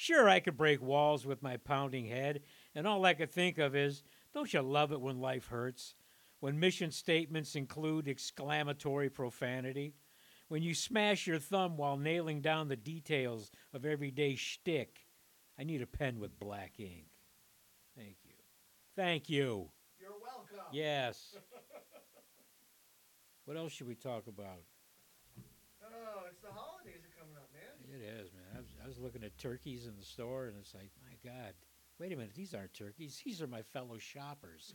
Sure, 0.00 0.30
I 0.30 0.40
could 0.40 0.56
break 0.56 0.80
walls 0.80 1.26
with 1.26 1.42
my 1.42 1.58
pounding 1.58 2.06
head, 2.06 2.40
and 2.74 2.86
all 2.86 3.04
I 3.04 3.12
could 3.12 3.30
think 3.30 3.58
of 3.58 3.76
is, 3.76 4.02
don't 4.32 4.50
you 4.50 4.62
love 4.62 4.92
it 4.92 5.00
when 5.02 5.20
life 5.20 5.48
hurts? 5.48 5.94
When 6.38 6.58
mission 6.58 6.90
statements 6.90 7.54
include 7.54 8.08
exclamatory 8.08 9.10
profanity? 9.10 9.92
When 10.48 10.62
you 10.62 10.74
smash 10.74 11.26
your 11.26 11.38
thumb 11.38 11.76
while 11.76 11.98
nailing 11.98 12.40
down 12.40 12.68
the 12.68 12.76
details 12.76 13.52
of 13.74 13.84
everyday 13.84 14.36
shtick? 14.36 15.06
I 15.58 15.64
need 15.64 15.82
a 15.82 15.86
pen 15.86 16.18
with 16.18 16.40
black 16.40 16.80
ink. 16.80 17.08
Thank 17.94 18.16
you. 18.24 18.32
Thank 18.96 19.28
you. 19.28 19.68
You're 20.00 20.12
welcome. 20.12 20.64
Yes. 20.72 21.36
what 23.44 23.56
else 23.56 23.72
should 23.72 23.88
we 23.88 23.94
talk 23.94 24.26
about? 24.26 24.62
Oh, 25.82 26.22
it's 26.30 26.40
the 26.40 26.48
holidays 26.52 27.00
are 27.04 27.14
coming 27.18 27.36
up, 27.36 27.48
man. 27.52 27.62
It 27.92 28.02
is, 28.02 28.32
man. 28.32 28.42
I 28.54 28.58
was, 28.58 28.68
I 28.84 28.86
was 28.86 28.98
looking 28.98 29.24
at 29.24 29.36
turkeys 29.38 29.86
in 29.86 29.96
the 29.98 30.04
store, 30.04 30.46
and 30.46 30.56
it's 30.58 30.74
like, 30.74 30.90
my 31.02 31.16
God, 31.24 31.54
wait 31.98 32.12
a 32.12 32.16
minute, 32.16 32.34
these 32.34 32.54
aren't 32.54 32.74
turkeys. 32.74 33.20
These 33.24 33.42
are 33.42 33.46
my 33.46 33.62
fellow 33.62 33.98
shoppers. 33.98 34.74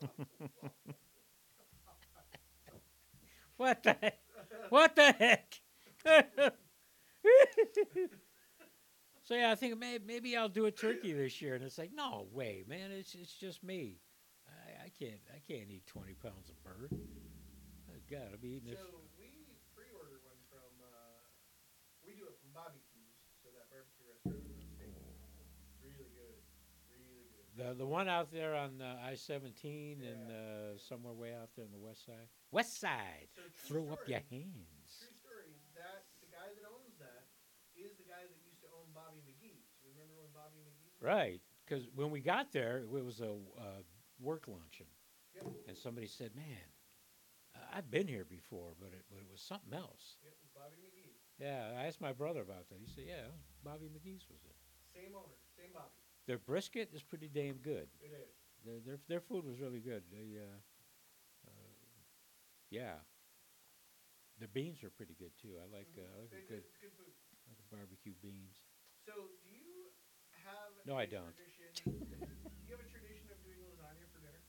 what 3.56 3.82
the 3.82 3.96
heck? 4.00 4.18
What 4.70 4.94
the 4.94 5.12
heck? 5.12 5.60
so 9.24 9.34
yeah, 9.34 9.50
I 9.50 9.54
think 9.56 9.78
maybe, 9.78 10.04
maybe 10.06 10.36
I'll 10.36 10.48
do 10.48 10.66
a 10.66 10.70
turkey 10.70 11.12
this 11.12 11.42
year, 11.42 11.54
and 11.54 11.64
it's 11.64 11.78
like, 11.78 11.90
no 11.94 12.26
way, 12.32 12.64
man. 12.68 12.90
It's 12.92 13.14
it's 13.14 13.34
just 13.34 13.64
me. 13.64 13.98
I, 14.98 15.04
I 15.04 15.10
can't 15.10 15.22
I 15.30 15.40
can't 15.46 15.70
eat 15.70 15.86
twenty 15.86 16.14
pounds 16.14 16.50
of 16.50 16.58
bird. 16.62 16.90
Oh, 16.90 18.00
God, 18.10 18.34
I'll 18.34 18.42
be 18.42 18.58
eating 18.58 18.74
it. 18.74 18.78
So 18.78 18.98
we 19.14 19.30
pre-ordered 19.74 20.26
one 20.26 20.42
from. 20.50 20.66
Uh, 20.82 21.22
we 22.02 22.18
do 22.18 22.26
it 22.26 22.34
from 22.42 22.50
Bobby 22.50 22.82
Q's, 22.90 23.14
so 23.38 23.48
that 23.54 23.70
barbecue 23.70 24.10
restaurant 24.10 24.42
in 24.42 24.58
upstate. 24.58 25.54
Really 25.78 26.10
good, 26.10 26.42
really 26.90 27.30
good. 27.30 27.46
The 27.54 27.78
the 27.78 27.86
one 27.86 28.10
out 28.10 28.34
there 28.34 28.58
on 28.58 28.82
uh, 28.82 28.98
I 28.98 29.14
seventeen 29.14 30.02
and 30.02 30.30
uh, 30.30 30.78
somewhere 30.82 31.14
way 31.14 31.30
out 31.30 31.54
there 31.54 31.64
on 31.64 31.70
the 31.70 31.78
west 31.78 32.02
side. 32.02 32.26
West 32.50 32.80
side. 32.82 33.30
So 33.38 33.46
true 33.66 33.86
Throw 33.86 33.94
up 33.94 34.02
your 34.10 34.24
hands. 34.30 34.90
True 34.98 35.14
story. 35.14 35.54
That 35.78 36.10
the 36.18 36.26
guy 36.32 36.50
that 36.50 36.66
owns 36.66 36.98
that 36.98 37.30
is 37.78 37.94
the 37.94 38.08
guy 38.08 38.26
that 38.26 38.38
used 38.42 38.58
to 38.66 38.68
own 38.74 38.90
Bobby 38.90 39.22
McGee's. 39.22 39.70
Remember 39.86 40.18
when 40.18 40.34
Bobby 40.34 40.58
McGee's? 40.66 40.98
Right, 40.98 41.38
because 41.62 41.86
when 41.94 42.10
we 42.10 42.18
got 42.18 42.50
there, 42.50 42.82
it 42.82 42.90
was 42.90 43.20
a 43.22 43.38
uh, 43.54 43.86
work 44.18 44.48
luncheon, 44.48 44.86
Yep. 45.34 45.46
and 45.68 45.76
somebody 45.76 46.06
said, 46.06 46.34
"Man, 46.34 46.72
I've 47.72 47.90
been 47.90 48.06
here 48.08 48.24
before, 48.24 48.74
but 48.80 48.92
it 48.92 49.04
but 49.10 49.18
it 49.20 49.28
was 49.30 49.40
something 49.40 49.72
else." 49.74 50.16
Yep, 50.22 50.32
it 50.32 50.38
was 50.42 50.50
Bobby 50.54 50.76
McGee's. 50.76 51.20
Yeah, 51.38 51.72
I 51.78 51.86
asked 51.86 52.00
my 52.00 52.12
brother 52.12 52.40
about 52.42 52.68
that. 52.68 52.78
He 52.80 52.86
said, 52.86 53.04
"Yeah, 53.06 53.28
Bobby 53.62 53.86
McGee's 53.88 54.28
was 54.28 54.40
it." 54.44 54.56
Same 54.94 55.14
owner, 55.14 55.36
same 55.56 55.72
Bobby. 55.72 56.02
Their 56.26 56.38
brisket 56.38 56.90
is 56.92 57.02
pretty 57.02 57.28
damn 57.28 57.56
good. 57.58 57.88
It 58.00 58.12
is. 58.12 58.34
Their 58.64 58.80
their 58.80 58.98
their 59.08 59.20
food 59.20 59.44
was 59.44 59.60
really 59.60 59.80
good. 59.80 60.02
They, 60.10 60.38
uh, 60.38 60.58
uh, 61.46 61.50
yeah, 62.70 62.96
their 64.38 64.48
beans 64.48 64.82
are 64.84 64.90
pretty 64.90 65.14
good 65.18 65.32
too. 65.40 65.58
I 65.58 65.66
like 65.74 65.88
uh, 65.98 66.02
I 66.02 66.20
like 66.22 66.32
a 66.32 66.40
Good, 66.46 66.64
good 66.80 66.92
food. 66.96 67.12
like 67.48 67.58
a 67.58 67.68
barbecue 67.74 68.14
beans. 68.22 68.62
So, 69.04 69.30
do 69.42 69.48
you 69.50 69.90
have? 70.44 70.74
No, 70.86 70.94
a 70.94 71.02
I 71.02 71.06
don't. 71.06 71.34
Tradition, 71.34 71.70
do 71.74 71.90
you 72.66 72.72
have 72.76 72.84
a 72.84 72.90
tradition 72.90 73.26
of 73.32 73.38
doing 73.42 73.58
lasagna 73.64 74.06
for 74.12 74.20
dinner 74.20 74.42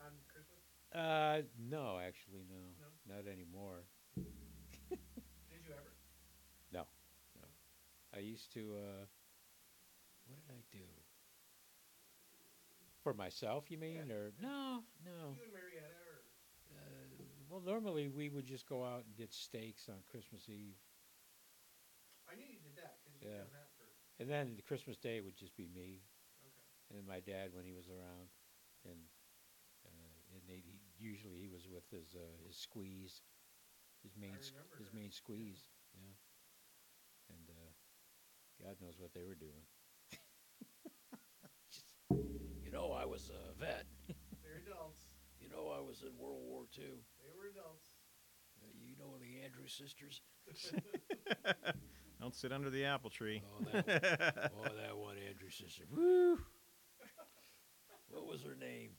on 0.00 0.12
Christmas? 0.32 0.62
Uh, 0.98 1.42
no, 1.70 1.98
actually, 2.04 2.42
no, 2.48 2.56
No? 2.80 3.14
not 3.16 3.30
anymore. 3.30 3.84
Did 4.90 5.62
you 5.64 5.72
ever? 5.72 5.92
No, 6.72 6.86
no. 7.40 7.46
I 8.14 8.18
used 8.20 8.52
to. 8.54 8.74
Uh, 8.76 9.04
what 10.26 10.36
did 10.46 10.54
I 10.54 10.60
do? 10.72 10.84
For 13.02 13.14
myself, 13.14 13.70
you 13.70 13.78
mean, 13.78 14.08
Yeah. 14.08 14.14
or 14.14 14.32
no, 14.42 14.84
no. 15.04 15.34
You 15.36 15.44
and 15.44 15.52
Marietta, 15.52 15.94
or 16.10 16.24
Uh, 16.74 17.24
well, 17.48 17.60
normally 17.60 18.08
we 18.08 18.28
would 18.28 18.44
just 18.44 18.66
go 18.66 18.84
out 18.84 19.04
and 19.06 19.16
get 19.16 19.32
steaks 19.32 19.88
on 19.88 20.02
Christmas 20.10 20.48
Eve, 20.48 20.76
I 22.28 22.34
knew 22.36 22.44
you 22.44 22.58
did 22.60 22.76
that 22.76 22.98
because 23.04 23.22
Yeah. 23.22 23.38
done 23.38 23.52
that 23.52 23.70
for. 23.78 23.86
and 24.18 24.28
then 24.28 24.56
the 24.56 24.62
Christmas 24.62 24.98
Day 24.98 25.20
would 25.20 25.36
just 25.36 25.56
be 25.56 25.66
me 25.68 26.02
Okay. 26.44 26.98
and 26.98 27.06
my 27.06 27.20
dad 27.20 27.54
when 27.54 27.64
he 27.64 27.72
was 27.72 27.88
around, 27.88 28.28
and 28.84 29.08
uh, 29.86 30.34
and 30.34 30.42
they, 30.46 30.60
he, 30.60 30.77
usually 31.00 31.38
he 31.40 31.48
was 31.48 31.66
with 31.68 31.84
his 31.90 32.14
uh, 32.14 32.36
his 32.46 32.56
squeeze, 32.56 33.20
his 34.02 34.12
main 34.16 34.36
s- 34.38 34.52
his 34.78 34.92
main 34.92 35.10
squeeze, 35.10 35.68
yeah, 35.94 36.14
and 37.30 37.48
uh, 37.50 37.70
God 38.62 38.76
knows 38.80 38.98
what 38.98 39.12
they 39.14 39.22
were 39.24 39.34
doing. 39.38 39.64
Just, 41.72 41.94
you 42.64 42.70
know, 42.70 42.92
I 42.92 43.04
was 43.04 43.30
a 43.30 43.54
vet. 43.60 43.84
They're 44.42 44.62
adults. 44.66 45.04
You 45.40 45.48
know, 45.48 45.72
I 45.76 45.80
was 45.80 46.02
in 46.02 46.16
World 46.18 46.42
War 46.42 46.64
II. 46.76 46.84
They 47.20 47.30
were 47.36 47.48
adults. 47.50 47.88
Uh, 48.60 48.66
you 48.82 48.96
know 48.98 49.16
the 49.20 49.44
Andrews 49.44 49.72
sisters? 49.72 50.22
Don't 52.20 52.34
sit 52.34 52.52
under 52.52 52.70
the 52.70 52.84
apple 52.84 53.10
tree. 53.10 53.42
Oh, 53.44 53.64
that, 53.72 54.50
oh, 54.56 54.64
that 54.84 54.96
one 54.96 55.16
Andrews 55.28 55.54
sister. 55.56 55.84
Woo! 55.94 56.38
What 58.08 58.26
was 58.26 58.42
her 58.42 58.56
name? 58.56 58.90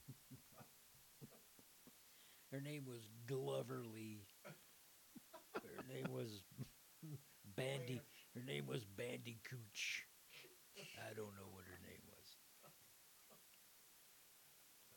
Her 2.52 2.60
name 2.62 2.86
was 2.86 3.10
Glover 3.28 3.82
Lee. 3.94 4.26
Her 5.54 5.84
name 5.94 6.12
was 6.12 6.44
Bandy. 7.56 8.02
Her 8.36 8.42
name 8.42 8.66
was 8.68 8.84
Bandy 8.86 9.40
Cooch. 9.44 10.06
I 10.98 11.14
don't 11.16 11.36
know 11.36 11.50
what 11.52 11.66
her 11.66 11.80
name 11.84 12.02
was. 12.08 12.38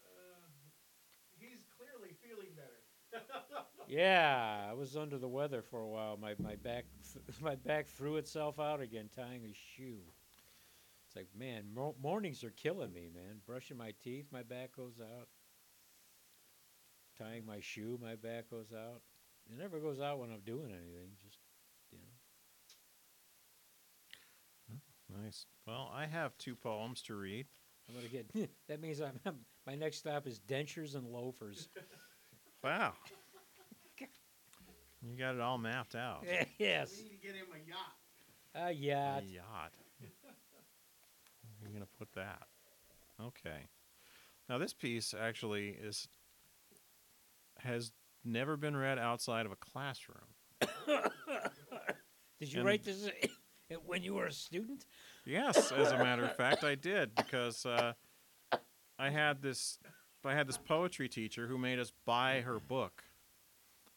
Uh, 0.02 0.48
he's 1.38 1.64
clearly 1.76 2.14
feeling 2.22 2.54
better. 2.56 2.82
Yeah, 3.88 4.68
I 4.70 4.74
was 4.74 4.96
under 4.96 5.18
the 5.18 5.28
weather 5.28 5.60
for 5.62 5.80
a 5.80 5.88
while. 5.88 6.16
My 6.16 6.34
my 6.38 6.56
back 6.56 6.86
my 7.40 7.56
back 7.56 7.88
threw 7.88 8.16
itself 8.16 8.58
out 8.60 8.80
again 8.80 9.10
tying 9.14 9.44
a 9.44 9.52
shoe. 9.52 9.98
It's 11.06 11.16
like, 11.16 11.28
man, 11.36 11.64
mo- 11.74 11.94
mornings 12.02 12.42
are 12.44 12.50
killing 12.50 12.92
me, 12.92 13.08
man. 13.14 13.40
Brushing 13.46 13.76
my 13.76 13.92
teeth, 14.02 14.26
my 14.32 14.42
back 14.42 14.72
goes 14.76 14.98
out. 15.00 15.28
Tying 17.18 17.44
my 17.46 17.60
shoe, 17.60 17.98
my 18.02 18.14
back 18.14 18.48
goes 18.50 18.72
out. 18.72 19.02
It 19.50 19.58
never 19.58 19.78
goes 19.78 20.00
out 20.00 20.18
when 20.18 20.30
I'm 20.30 20.40
doing 20.40 20.70
anything. 20.70 21.10
Just 21.22 21.38
you 21.90 21.98
know, 21.98 22.04
Nice. 25.24 25.46
Well, 25.66 25.90
I 25.94 26.06
have 26.06 26.36
two 26.38 26.54
poems 26.54 27.02
to 27.02 27.14
read. 27.14 27.46
I'm 27.88 27.94
gonna 27.94 28.08
get. 28.08 28.50
that 28.68 28.80
means 28.80 29.00
I'm, 29.00 29.18
I'm. 29.26 29.36
My 29.66 29.74
next 29.74 29.98
stop 29.98 30.26
is 30.26 30.40
dentures 30.40 30.94
and 30.94 31.06
loafers. 31.06 31.68
Wow. 32.64 32.92
You 35.04 35.18
got 35.18 35.34
it 35.34 35.40
all 35.40 35.58
mapped 35.58 35.96
out. 35.96 36.24
yes. 36.58 36.92
We 36.96 37.02
need 37.02 37.20
to 37.20 37.26
get 37.26 37.34
him 37.34 37.46
a 37.52 37.58
yacht. 37.68 37.96
Yeah. 38.76 39.18
A 39.18 39.22
yacht. 39.22 39.72
Where 41.58 41.64
are 41.64 41.68
you 41.68 41.74
going 41.74 41.82
to 41.82 41.98
put 41.98 42.12
that? 42.14 42.46
Okay. 43.20 43.66
Now 44.48 44.58
this 44.58 44.72
piece 44.72 45.12
actually 45.18 45.70
is 45.70 46.06
has 47.64 47.92
never 48.24 48.56
been 48.56 48.76
read 48.76 48.98
outside 48.98 49.46
of 49.46 49.52
a 49.52 49.56
classroom. 49.56 50.18
Did 52.40 52.52
you 52.52 52.60
And- 52.60 52.66
write 52.66 52.84
this 52.84 53.08
when 53.86 54.02
you 54.02 54.14
were 54.14 54.26
a 54.26 54.32
student? 54.32 54.84
Yes, 55.24 55.70
as 55.70 55.92
a 55.92 55.98
matter 55.98 56.24
of 56.24 56.36
fact, 56.36 56.64
I 56.64 56.74
did 56.74 57.14
because 57.14 57.64
uh, 57.64 57.92
I 58.98 59.10
had 59.10 59.40
this 59.40 59.78
I 60.24 60.34
had 60.34 60.46
this 60.48 60.58
poetry 60.58 61.08
teacher 61.08 61.46
who 61.46 61.58
made 61.58 61.78
us 61.78 61.92
buy 62.04 62.40
her 62.40 62.58
book, 62.58 63.04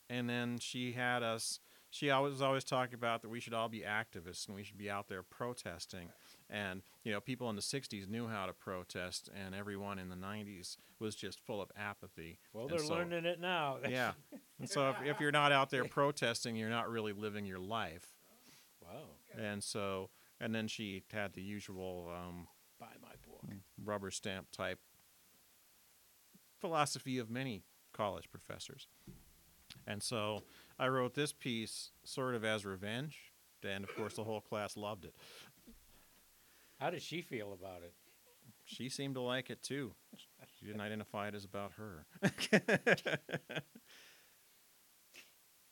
and 0.09 0.29
then 0.29 0.59
she 0.59 0.91
had 0.91 1.23
us. 1.23 1.59
She 1.89 2.09
always 2.11 2.33
was 2.33 2.41
always 2.41 2.63
talking 2.63 2.93
about 2.95 3.21
that 3.23 3.29
we 3.29 3.39
should 3.39 3.53
all 3.53 3.69
be 3.69 3.79
activists 3.81 4.47
and 4.47 4.55
we 4.55 4.63
should 4.63 4.77
be 4.77 4.89
out 4.89 5.07
there 5.07 5.23
protesting. 5.23 6.09
And 6.49 6.83
you 7.03 7.11
know, 7.11 7.19
people 7.19 7.49
in 7.49 7.55
the 7.55 7.61
'60s 7.61 8.07
knew 8.07 8.27
how 8.27 8.45
to 8.45 8.53
protest, 8.53 9.29
and 9.35 9.55
everyone 9.55 9.97
in 9.97 10.09
the 10.09 10.15
'90s 10.15 10.77
was 10.99 11.15
just 11.15 11.39
full 11.39 11.61
of 11.61 11.71
apathy. 11.77 12.39
Well, 12.53 12.65
And 12.65 12.71
they're 12.71 12.85
so- 12.85 12.93
learning 12.93 13.25
it 13.25 13.39
now. 13.39 13.77
Yeah. 13.89 14.11
And 14.59 14.69
so 14.69 14.89
if, 14.91 14.95
if 15.03 15.19
you're 15.19 15.31
not 15.31 15.51
out 15.51 15.69
there 15.71 15.85
protesting, 15.85 16.55
you're 16.55 16.69
not 16.69 16.89
really 16.89 17.13
living 17.13 17.45
your 17.45 17.59
life. 17.59 18.15
Wow. 18.81 19.05
And 19.37 19.63
so, 19.63 20.11
and 20.39 20.53
then 20.53 20.67
she 20.67 21.03
had 21.11 21.33
the 21.33 21.41
usual 21.41 22.11
um, 22.15 22.47
Buy 22.79 22.93
my 23.01 23.09
book. 23.27 23.41
rubber 23.83 24.11
stamp 24.11 24.51
type 24.51 24.79
philosophy 26.59 27.17
of 27.17 27.29
many 27.29 27.63
college 27.93 28.29
professors. 28.31 28.87
And 29.87 30.01
so 30.01 30.43
I 30.79 30.87
wrote 30.87 31.13
this 31.15 31.33
piece 31.33 31.91
sort 32.03 32.35
of 32.35 32.43
as 32.45 32.65
revenge. 32.65 33.17
And 33.67 33.83
of 33.83 33.95
course, 33.95 34.13
the 34.15 34.23
whole 34.23 34.41
class 34.41 34.77
loved 34.77 35.05
it. 35.05 35.15
How 36.85 36.91
does 36.91 37.01
she 37.01 37.23
feel 37.23 37.51
about 37.51 37.81
it? 37.81 37.95
She 38.63 38.89
seemed 38.89 39.15
to 39.15 39.21
like 39.21 39.49
it 39.49 39.63
too. 39.63 39.95
She 40.59 40.67
didn't 40.67 40.81
identify 40.81 41.27
it 41.27 41.35
as 41.35 41.43
about 41.43 41.73
her. 41.73 42.05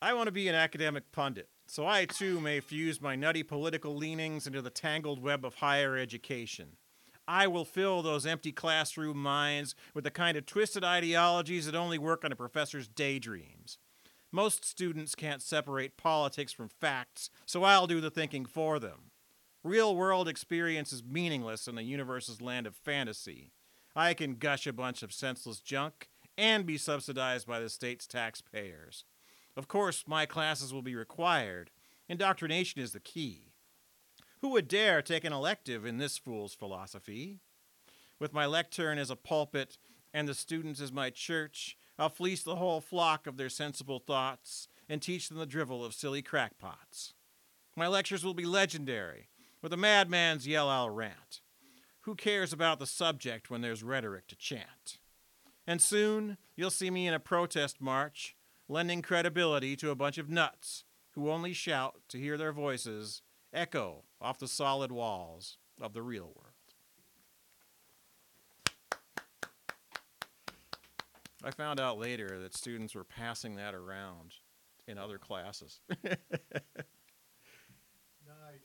I 0.02 0.14
want 0.14 0.26
to 0.26 0.32
be 0.32 0.48
an 0.48 0.56
academic 0.56 1.12
pundit. 1.12 1.48
so 1.68 1.86
I 1.86 2.06
too 2.06 2.42
may 2.42 2.60
fuse 2.60 3.00
my 3.00 3.16
nutty 3.16 3.44
political 3.44 3.96
leanings 3.96 4.48
into 4.48 4.62
the 4.62 4.70
tangled 4.72 5.22
web 5.22 5.46
of 5.46 5.56
higher 5.56 5.96
education. 5.96 6.78
I 7.28 7.48
will 7.48 7.64
fill 7.64 8.02
those 8.02 8.26
empty 8.26 8.52
classroom 8.52 9.18
minds 9.18 9.76
with 9.94 10.04
the 10.04 10.12
kind 10.12 10.36
of 10.36 10.46
twisted 10.48 10.84
ideologies 10.84 11.68
that 11.68 11.76
only 11.76 12.00
work 12.00 12.26
on 12.26 12.32
a 12.32 12.36
professor's 12.36 12.88
daydreams. 12.88 13.78
Most 14.32 14.66
students 14.66 15.16
can't 15.16 15.42
separate 15.42 15.96
politics 15.96 16.52
from 16.52 16.68
facts, 16.68 17.30
so 17.46 17.64
I'll 17.64 17.88
do 17.88 18.02
the 18.02 18.12
thinking 18.12 18.46
for 18.46 18.80
them. 18.80 19.13
Real 19.64 19.96
world 19.96 20.28
experience 20.28 20.92
is 20.92 21.06
meaningless 21.06 21.70
in 21.70 21.76
the 21.76 21.84
universe's 21.84 22.42
land 22.42 22.68
of 22.68 22.76
fantasy. 22.76 23.54
I 23.96 24.14
can 24.14 24.36
gush 24.36 24.68
a 24.68 24.74
bunch 24.74 25.02
of 25.04 25.14
senseless 25.14 25.62
junk 25.62 26.10
and 26.38 26.66
be 26.66 26.78
subsidized 26.78 27.48
by 27.48 27.62
the 27.62 27.70
state's 27.70 28.06
taxpayers. 28.06 29.06
Of 29.56 29.70
course, 29.70 30.04
my 30.06 30.26
classes 30.26 30.74
will 30.74 30.82
be 30.82 30.96
required. 30.96 31.72
Indoctrination 32.10 32.82
is 32.82 32.92
the 32.92 33.00
key. 33.00 33.54
Who 34.42 34.50
would 34.50 34.68
dare 34.68 35.02
take 35.02 35.24
an 35.24 35.32
elective 35.32 35.86
in 35.86 35.98
this 35.98 36.18
fool's 36.18 36.54
philosophy? 36.54 37.40
With 38.20 38.34
my 38.34 38.46
lectern 38.46 38.98
as 38.98 39.10
a 39.10 39.16
pulpit 39.16 39.78
and 40.14 40.28
the 40.28 40.34
students 40.34 40.82
as 40.82 40.92
my 40.92 41.10
church, 41.10 41.78
I'll 41.98 42.10
fleece 42.10 42.44
the 42.44 42.58
whole 42.58 42.82
flock 42.82 43.28
of 43.28 43.38
their 43.38 43.48
sensible 43.48 44.00
thoughts 44.00 44.68
and 44.90 45.02
teach 45.02 45.30
them 45.30 45.38
the 45.38 45.46
drivel 45.46 45.86
of 45.86 45.94
silly 45.94 46.22
crackpots. 46.22 47.14
My 47.78 47.88
lectures 47.88 48.26
will 48.26 48.34
be 48.34 48.46
legendary. 48.46 49.30
With 49.64 49.72
a 49.72 49.78
madman's 49.78 50.46
yell, 50.46 50.68
I'll 50.68 50.90
rant. 50.90 51.40
Who 52.02 52.16
cares 52.16 52.52
about 52.52 52.80
the 52.80 52.86
subject 52.86 53.50
when 53.50 53.62
there's 53.62 53.82
rhetoric 53.82 54.28
to 54.28 54.36
chant? 54.36 54.98
And 55.66 55.82
soon 55.82 56.38
you'll 56.58 56.70
see 56.70 56.92
me 56.92 57.08
in 57.08 57.14
a 57.14 57.20
protest 57.20 57.80
march, 57.80 58.36
lending 58.68 59.02
credibility 59.02 59.78
to 59.78 59.90
a 59.90 59.96
bunch 59.96 60.18
of 60.18 60.30
nuts 60.30 60.84
who 61.12 61.32
only 61.32 61.54
shout 61.54 62.02
to 62.10 62.20
hear 62.20 62.38
their 62.38 62.52
voices 62.52 63.22
echo 63.54 64.04
off 64.20 64.38
the 64.38 64.50
solid 64.50 64.92
walls 64.92 65.58
of 65.80 65.94
the 65.94 66.02
real 66.02 66.34
world. 66.36 66.50
I 71.42 71.52
found 71.52 71.80
out 71.80 71.98
later 71.98 72.38
that 72.42 72.54
students 72.54 72.96
were 72.96 73.06
passing 73.06 73.56
that 73.56 73.74
around 73.74 74.34
in 74.88 74.98
other 74.98 75.18
classes. 75.18 75.80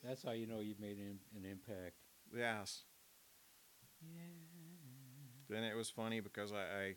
Nice. 0.03 0.09
That's 0.09 0.23
how 0.23 0.31
you 0.31 0.47
know 0.47 0.59
you've 0.59 0.79
made 0.79 0.97
an, 0.97 1.19
an 1.35 1.45
impact. 1.45 1.95
yes. 2.35 2.83
Yeah. 4.01 4.21
Then 5.49 5.63
it 5.63 5.75
was 5.75 5.89
funny 5.89 6.19
because 6.19 6.51
I, 6.53 6.55
I 6.55 6.95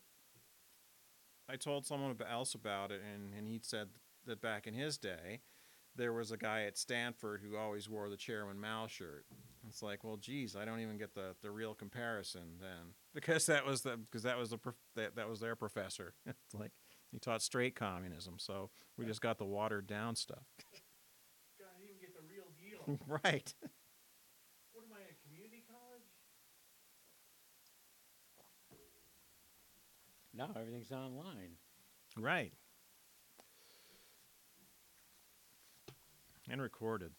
I 1.48 1.56
told 1.56 1.84
someone 1.84 2.16
else 2.30 2.54
about 2.54 2.92
it, 2.92 3.02
and, 3.02 3.34
and 3.34 3.48
he 3.48 3.60
said 3.62 3.88
that 4.26 4.40
back 4.40 4.66
in 4.66 4.74
his 4.74 4.96
day, 4.96 5.40
there 5.96 6.12
was 6.12 6.30
a 6.30 6.36
guy 6.36 6.62
at 6.62 6.78
Stanford 6.78 7.40
who 7.42 7.56
always 7.56 7.88
wore 7.88 8.08
the 8.08 8.16
Chairman 8.16 8.60
Mao 8.60 8.86
shirt. 8.86 9.26
It's 9.68 9.82
like, 9.82 10.02
well, 10.04 10.16
geez, 10.16 10.56
I 10.56 10.64
don't 10.64 10.80
even 10.80 10.96
get 10.96 11.14
the, 11.14 11.34
the 11.42 11.50
real 11.50 11.74
comparison 11.74 12.58
then, 12.60 12.94
because 13.14 13.46
that 13.46 13.66
was 13.66 13.82
the 13.82 13.96
because 13.96 14.22
that 14.22 14.38
was 14.38 14.50
the 14.50 14.58
prof- 14.58 14.74
that, 14.96 15.16
that 15.16 15.28
was 15.28 15.40
their 15.40 15.56
professor. 15.56 16.14
it's 16.26 16.54
like 16.54 16.72
he 17.10 17.18
taught 17.18 17.42
straight 17.42 17.74
communism, 17.74 18.34
so 18.38 18.70
we 18.96 19.04
just 19.04 19.20
got 19.20 19.38
the 19.38 19.44
watered 19.44 19.86
down 19.86 20.16
stuff. 20.16 20.44
God, 21.58 21.68
I 21.76 21.80
didn't 21.80 21.96
even 21.96 22.00
get 22.00 22.14
the 22.14 22.26
real 22.26 22.48
deal. 22.58 22.71
right. 23.06 23.54
what 24.72 24.84
am 24.84 24.92
I, 24.94 25.02
a 25.06 25.14
community 25.26 25.62
college? 25.70 26.08
Now 30.34 30.50
everything's 30.58 30.92
online. 30.92 31.58
Right. 32.16 32.52
And 36.50 36.60
recorded. 36.60 37.12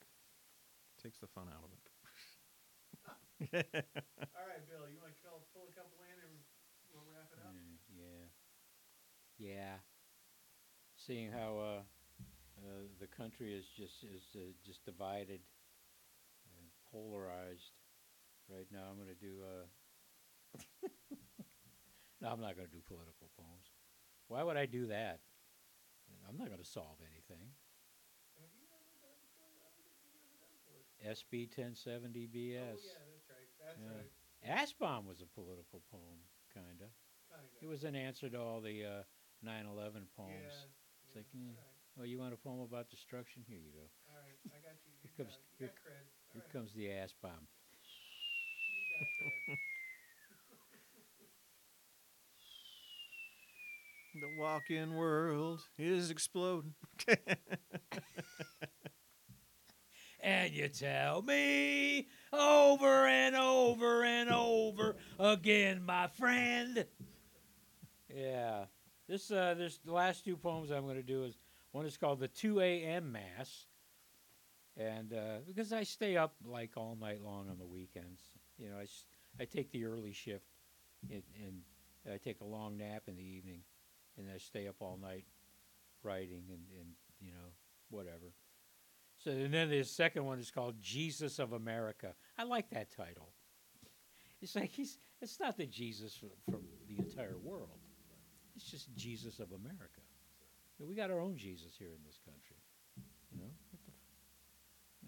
Takes 1.02 1.20
the 1.20 1.28
fun 1.28 1.46
out 1.48 1.64
of 1.64 1.72
it. 1.72 1.84
All 4.36 4.48
right, 4.48 4.64
Bill, 4.70 4.88
you 4.90 5.00
want 5.02 5.14
to 5.16 5.30
pull 5.54 5.68
a 5.70 5.76
couple 5.76 6.00
in 6.04 6.18
and 6.24 6.36
we'll 6.94 7.04
wrap 7.12 7.28
it 7.32 7.40
up? 7.44 7.52
Mm, 7.52 7.76
yeah. 7.92 8.28
Yeah. 9.38 9.76
Seeing 10.96 11.32
how 11.32 11.60
uh, 11.60 11.82
uh, 12.64 12.88
the 13.00 13.08
country 13.08 13.54
is 13.54 13.66
just 13.76 14.04
is 14.04 14.24
uh, 14.36 14.54
just 14.66 14.86
divided 14.86 15.42
and 15.42 15.53
polarized 16.94 17.74
right 18.48 18.68
now, 18.72 18.86
I'm 18.90 18.98
going 19.02 19.10
to 19.10 19.18
do. 19.18 19.42
Uh, 19.42 19.66
no, 22.22 22.30
I'm 22.30 22.40
not 22.42 22.54
going 22.56 22.70
to 22.70 22.74
do 22.74 22.86
political 22.86 23.34
poems. 23.34 23.74
Why 24.30 24.44
would 24.46 24.58
I 24.58 24.66
do 24.70 24.86
that? 24.88 25.20
I'm 26.30 26.38
not 26.38 26.48
going 26.48 26.62
to 26.62 26.70
solve 26.70 27.02
anything. 27.02 27.42
Have 28.38 28.54
you 28.54 28.70
ever 28.70 28.94
done? 29.02 29.18
I 29.42 29.50
don't 29.58 29.74
think 29.76 29.90
you've 29.98 30.14
ever 30.14 30.30
done 30.38 30.54
political. 30.62 30.86
SB 31.02 31.50
1070 31.50 32.30
BS. 32.30 32.78
Oh 32.78 32.78
yeah, 32.78 33.02
that's 33.10 33.28
right. 33.34 33.50
That's 33.58 33.82
Yeah. 33.82 33.98
right. 33.98 34.14
Ass 34.46 34.74
Bomb 34.78 35.08
was 35.08 35.22
a 35.24 35.30
political 35.34 35.82
poem, 35.90 36.20
kinda. 36.54 36.92
It 37.64 37.66
was 37.66 37.84
an 37.84 37.96
answer 37.96 38.30
to 38.30 38.38
all 38.40 38.62
the 38.62 38.86
uh, 38.86 39.04
9/11 39.44 40.06
poems. 40.16 40.54
Yeah. 40.54 40.70
It's 41.08 41.16
like, 41.16 41.26
eh. 41.34 41.50
right. 41.50 42.00
Oh, 42.00 42.04
you 42.04 42.20
want 42.20 42.34
a 42.34 42.38
poem 42.38 42.60
about 42.62 42.90
destruction? 42.90 43.44
Here 43.48 43.58
you 43.58 43.72
go. 43.72 43.88
All 44.12 44.20
right, 44.22 44.38
I 44.52 44.60
got 44.62 44.78
you. 44.86 44.92
Here 45.02 45.12
comes- 45.18 45.40
you 45.60 45.66
here-. 45.66 45.74
All 45.74 46.23
Here 46.34 46.44
comes 46.52 46.74
the 46.74 46.92
ass 46.92 47.14
bomb. 47.22 47.32
You 48.92 48.98
got 49.00 49.08
cred. 49.50 49.58
The 54.22 54.42
walk-in 54.42 54.94
world 54.96 55.62
is 55.78 56.12
exploding. 56.12 56.74
And 60.24 60.54
you 60.54 60.70
tell 60.70 61.22
me 61.22 62.08
over 62.32 63.06
and 63.06 63.36
over 63.36 64.06
and 64.06 64.30
over 64.30 64.96
again, 65.20 65.84
my 65.84 66.08
friend. 66.08 66.86
Yeah. 68.08 68.66
This 69.10 69.30
uh 69.30 69.54
this 69.58 69.80
the 69.84 69.92
last 69.92 70.24
two 70.24 70.38
poems 70.38 70.72
I'm 70.72 70.88
gonna 70.88 71.04
do 71.04 71.26
is 71.26 71.38
one 71.74 71.86
is 71.86 71.98
called 71.98 72.22
the 72.22 72.30
two 72.30 72.62
AM 72.62 73.12
Mass. 73.12 73.66
And 74.78 75.14
uh, 75.14 75.38
because 75.46 75.72
I 75.72 75.84
stay 75.84 76.18
up 76.18 76.34
like 76.44 76.72
all 76.78 76.98
night 77.00 77.22
long 77.24 77.50
on 77.50 77.58
the 77.60 77.66
weekends, 77.66 78.22
you 78.58 78.70
know, 78.70 78.78
I, 78.80 78.84
s- 78.84 79.06
I 79.40 79.46
take 79.46 79.72
the 79.72 79.86
early 79.86 80.14
shift 80.14 80.46
and, 81.12 81.22
and 81.46 81.62
I 82.12 82.18
take 82.18 82.42
a 82.42 82.46
long 82.46 82.78
nap 82.78 83.04
in 83.08 83.16
the 83.16 83.24
evening 83.24 83.62
and 84.18 84.28
I 84.34 84.38
stay 84.40 84.68
up 84.68 84.76
all 84.80 84.98
night 85.02 85.26
writing 86.02 86.44
and, 86.50 86.62
and 86.80 86.90
you 87.22 87.32
know, 87.32 87.50
whatever. 87.90 88.34
So 89.24 89.32
and 89.32 89.54
then 89.54 89.70
the 89.70 89.84
second 89.84 90.26
one 90.26 90.40
is 90.40 90.50
called 90.52 90.76
Jesus 90.82 91.38
of 91.40 91.54
America. 91.54 92.14
I 92.38 92.44
like 92.44 92.70
that 92.72 92.90
title. 92.96 93.30
It's 94.42 94.56
like 94.56 94.70
he's 94.72 94.98
it's 95.22 95.40
not 95.40 95.56
the 95.56 95.66
Jesus 95.68 96.16
from, 96.16 96.30
from 96.50 96.62
the 96.90 96.98
entire 96.98 97.38
world. 97.44 97.78
It's 98.56 98.66
just 98.66 98.94
Jesus 98.96 99.40
of 99.40 99.52
America. 99.52 100.02
You 100.78 100.86
know, 100.86 100.90
we 100.90 100.96
got 100.96 101.12
our 101.12 101.20
own 101.20 101.38
Jesus 101.38 101.74
here 101.78 101.90
in 101.96 102.04
this 102.06 102.20
country. 102.26 102.58
You 103.32 103.40
know? 103.40 103.52
What 103.72 103.82
the 103.86 103.92
f- 103.92 104.04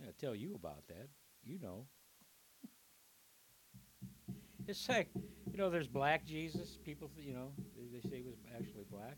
yeah, 0.01 0.11
tell 0.19 0.35
you 0.35 0.55
about 0.55 0.87
that. 0.87 1.07
You 1.43 1.59
know. 1.59 1.85
it's 4.67 4.89
like, 4.89 5.09
you 5.51 5.57
know, 5.57 5.69
there's 5.69 5.87
black 5.87 6.25
Jesus. 6.25 6.77
People, 6.83 7.09
you 7.17 7.33
know, 7.33 7.51
they, 7.75 7.85
they 7.97 8.09
say 8.09 8.17
he 8.17 8.23
was 8.23 8.39
actually 8.55 8.85
black. 8.89 9.17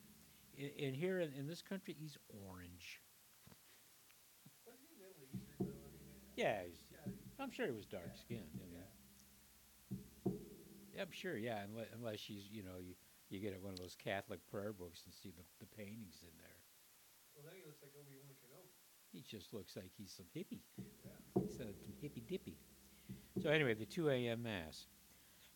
In, 0.58 0.70
in 0.78 0.94
here 0.94 1.20
in, 1.20 1.32
in 1.34 1.48
this 1.48 1.62
country, 1.62 1.96
he's 1.98 2.18
orange. 2.46 3.02
I 4.68 4.72
Yeah, 6.36 6.62
he's. 6.66 6.84
I'm 7.40 7.52
sure 7.52 7.68
he 7.68 7.72
was 7.72 7.86
dark 7.86 8.18
skinned. 8.18 8.50
I 8.58 8.66
mean, 8.66 8.82
yeah, 10.98 11.06
I'm 11.06 11.14
sure. 11.14 11.38
Yeah, 11.38 11.62
unless, 11.70 11.86
unless 11.94 12.20
she's, 12.20 12.50
you 12.50 12.64
know, 12.66 12.82
you, 12.82 12.98
you 13.30 13.38
get 13.40 13.54
one 13.62 13.74
of 13.74 13.80
those 13.80 13.94
Catholic 13.94 14.42
prayer 14.50 14.74
books 14.74 15.06
and 15.06 15.14
see 15.14 15.30
the, 15.30 15.46
the 15.62 15.70
paintings 15.70 16.26
in 16.26 16.34
there. 16.42 16.58
Well, 17.38 17.46
then 17.46 17.54
he 17.54 17.62
looks 17.62 17.78
like 17.86 17.94
Obi 17.94 18.18
Wan 18.18 18.34
Kenobi. 18.42 18.67
He 19.12 19.22
just 19.22 19.54
looks 19.54 19.76
like 19.76 19.92
he's 19.98 20.12
some 20.12 20.26
hippie. 20.36 20.62
He's 21.40 21.58
some 21.58 21.68
hippy 22.02 22.24
dippy. 22.28 22.58
So 23.42 23.50
anyway, 23.50 23.74
the 23.74 23.86
2 23.86 24.10
a.m. 24.10 24.44
mass. 24.44 24.88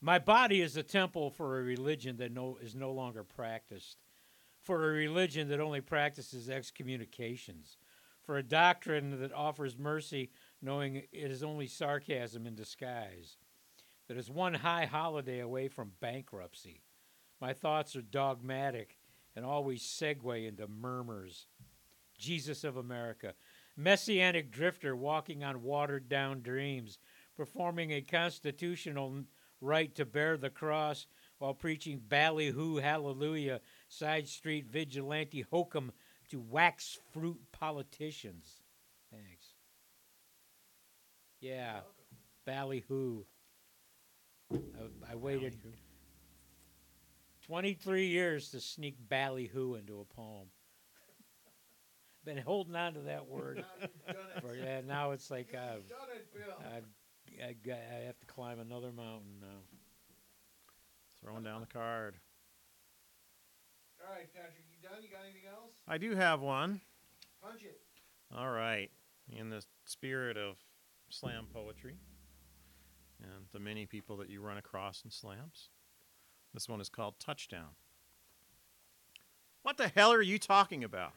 My 0.02 0.18
body 0.20 0.62
is 0.62 0.78
a 0.78 0.84
temple 0.84 1.30
for 1.30 1.60
a 1.60 1.64
religion 1.64 2.18
that 2.18 2.32
no 2.32 2.58
is 2.62 2.76
no 2.76 2.92
longer 2.92 3.24
practiced, 3.24 3.98
for 4.62 4.84
a 4.84 4.94
religion 4.94 5.50
that 5.50 5.60
only 5.60 5.82
practices 5.82 6.50
excommunications, 6.50 7.78
for 8.24 8.38
a 8.38 8.44
doctrine 8.44 9.20
that 9.20 9.34
offers 9.34 9.78
mercy, 9.78 10.32
knowing 10.62 10.96
it 10.96 11.08
is 11.12 11.44
only 11.44 11.68
sarcasm 11.68 12.48
in 12.48 12.56
disguise, 12.56 13.38
that 14.08 14.18
is 14.18 14.30
one 14.30 14.56
high 14.56 14.86
holiday 14.86 15.40
away 15.40 15.68
from 15.68 15.92
bankruptcy. 16.00 16.82
My 17.40 17.54
thoughts 17.54 17.96
are 17.96 18.02
dogmatic 18.02 18.98
and 19.36 19.46
always 19.46 19.82
segue 19.82 20.48
into 20.48 20.68
murmurs. 20.68 21.48
Jesus 22.22 22.64
of 22.64 22.78
America, 22.78 23.34
messianic 23.76 24.52
drifter 24.52 24.96
walking 24.96 25.44
on 25.44 25.64
watered 25.64 26.08
down 26.08 26.42
dreams, 26.42 27.00
performing 27.36 27.92
a 27.92 28.02
constitutional 28.02 29.24
right 29.60 29.94
to 29.96 30.06
bear 30.06 30.38
the 30.38 30.50
cross 30.50 31.08
while 31.40 31.54
preaching 31.54 32.00
ballyhoo 32.08 32.78
hallelujah, 32.78 33.60
side 33.90 34.28
street 34.28 34.68
vigilante 34.68 35.42
hokum 35.50 35.92
to 36.30 36.40
wax 36.40 37.00
fruit 37.12 37.40
politicians. 37.52 38.62
Thanks. 39.12 39.48
Yeah, 41.40 41.80
ballyhoo. 42.46 43.24
I, 44.54 45.12
I 45.12 45.16
waited 45.16 45.58
23 47.48 48.06
years 48.06 48.52
to 48.52 48.62
sneak 48.62 48.96
ballyhoo 49.10 49.76
into 49.76 50.00
a 50.00 50.06
poem. 50.06 50.48
Been 52.24 52.38
holding 52.38 52.76
on 52.76 52.94
to 52.94 53.00
that 53.02 53.28
word 53.28 53.58
Now 53.66 53.66
you've 53.82 54.06
done 54.16 54.26
it. 54.38 54.42
for 54.42 54.56
yeah. 54.56 54.82
Now 54.82 55.12
it's 55.12 55.32
like 55.32 55.54
uh, 55.56 55.76
You've 55.78 55.90
done 55.90 56.08
it, 56.16 56.32
Bill. 56.34 56.56
I, 57.42 57.48
I, 57.48 57.54
got- 57.54 57.80
I 58.00 58.06
have 58.06 58.20
to 58.20 58.26
climb 58.28 58.60
another 58.60 58.92
mountain 58.92 59.40
now. 59.42 59.48
Throwing 61.24 61.44
down 61.44 61.62
the 61.62 61.68
card. 61.68 62.16
All 64.08 64.14
right, 64.14 64.28
Patrick, 64.34 64.66
you 64.72 64.88
done? 64.88 65.00
You 65.04 65.10
got 65.10 65.22
anything 65.24 65.48
else? 65.52 65.74
I 65.88 65.98
do 65.98 66.16
have 66.16 66.42
one. 66.42 66.82
Punch 67.44 67.64
it. 67.64 67.80
All 68.36 68.50
right. 68.50 68.90
In 69.32 69.50
the 69.50 69.64
spirit 69.86 70.38
of 70.38 70.58
slam 71.10 71.46
poetry 71.54 71.96
and 73.22 73.46
the 73.52 73.60
many 73.60 73.86
people 73.86 74.18
that 74.18 74.30
you 74.30 74.42
run 74.42 74.58
across 74.58 75.04
in 75.06 75.12
slams, 75.12 75.70
this 76.54 76.68
one 76.68 76.82
is 76.82 76.90
called 76.90 77.16
Touchdown. 77.20 77.70
What 79.64 79.78
the 79.78 79.88
hell 79.90 80.12
are 80.12 80.22
you 80.24 80.40
talking 80.40 80.84
about? 80.84 81.14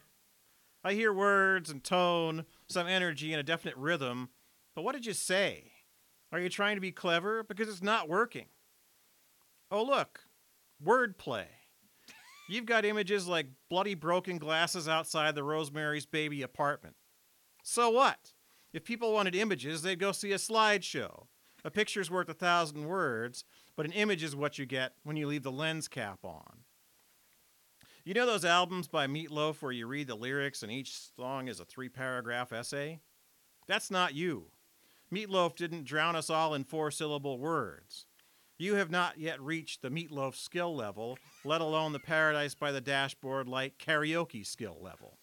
I 0.85 0.93
hear 0.93 1.11
words 1.11 1.71
and 1.71 1.83
tone, 1.83 2.45
some 2.69 2.85
energy, 2.85 3.33
and 3.33 3.39
a 3.39 3.43
definite 3.43 3.75
rhythm, 3.75 4.29
but 4.75 4.83
what 4.83 4.93
did 4.93 5.07
you 5.07 5.13
say? 5.13 5.71
Are 6.31 6.39
you 6.39 6.47
trying 6.47 6.75
to 6.75 6.81
be 6.81 6.91
clever? 6.91 7.41
Because 7.41 7.67
it's 7.67 7.81
not 7.81 8.07
working. 8.07 8.45
Oh, 9.71 9.83
look, 9.83 10.25
wordplay. 10.85 11.47
You've 12.47 12.67
got 12.67 12.85
images 12.85 13.27
like 13.27 13.47
bloody 13.67 13.95
broken 13.95 14.37
glasses 14.37 14.87
outside 14.87 15.33
the 15.33 15.43
Rosemary's 15.43 16.05
Baby 16.05 16.43
apartment. 16.43 16.95
So 17.63 17.89
what? 17.89 18.33
If 18.71 18.83
people 18.83 19.11
wanted 19.11 19.33
images, 19.33 19.81
they'd 19.81 19.97
go 19.97 20.11
see 20.11 20.33
a 20.33 20.35
slideshow. 20.35 21.25
A 21.63 21.71
picture's 21.71 22.11
worth 22.11 22.29
a 22.29 22.35
thousand 22.35 22.85
words, 22.85 23.43
but 23.75 23.87
an 23.87 23.91
image 23.91 24.21
is 24.21 24.35
what 24.35 24.59
you 24.59 24.67
get 24.67 24.93
when 25.03 25.17
you 25.17 25.25
leave 25.25 25.41
the 25.41 25.51
lens 25.51 25.87
cap 25.87 26.19
on. 26.23 26.64
You 28.05 28.13
know 28.13 28.27
those 28.27 28.45
albums 28.45 28.87
by 28.87 29.07
Meatloaf 29.07 29.63
where 29.63 29.71
you 29.71 29.87
read 29.87 30.05
the 30.05 30.13
lyrics 30.13 30.61
and 30.61 30.71
each 30.71 30.95
song 31.17 31.47
is 31.47 31.59
a 31.59 31.65
three 31.65 31.89
paragraph 31.89 32.53
essay? 32.53 32.99
That's 33.67 33.89
not 33.89 34.13
you. 34.13 34.51
Meatloaf 35.11 35.55
didn't 35.55 35.85
drown 35.85 36.15
us 36.15 36.29
all 36.29 36.53
in 36.53 36.65
four 36.65 36.91
syllable 36.91 37.39
words. 37.39 38.05
You 38.59 38.75
have 38.75 38.91
not 38.91 39.17
yet 39.17 39.41
reached 39.41 39.81
the 39.81 39.89
Meatloaf 39.89 40.35
skill 40.35 40.75
level, 40.75 41.17
let 41.43 41.61
alone 41.61 41.93
the 41.93 41.99
Paradise 41.99 42.53
by 42.53 42.71
the 42.71 42.79
Dashboard 42.79 43.47
like 43.47 43.79
karaoke 43.79 44.45
skill 44.45 44.77
level. 44.79 45.17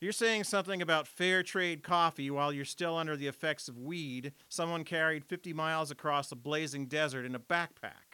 You're 0.00 0.12
saying 0.12 0.44
something 0.44 0.80
about 0.80 1.08
fair 1.08 1.42
trade 1.42 1.82
coffee 1.82 2.30
while 2.30 2.52
you're 2.52 2.64
still 2.64 2.96
under 2.96 3.16
the 3.16 3.26
effects 3.26 3.66
of 3.66 3.76
weed 3.76 4.32
someone 4.48 4.84
carried 4.84 5.24
50 5.24 5.52
miles 5.54 5.90
across 5.90 6.30
a 6.30 6.36
blazing 6.36 6.86
desert 6.86 7.24
in 7.24 7.34
a 7.34 7.40
backpack. 7.40 8.07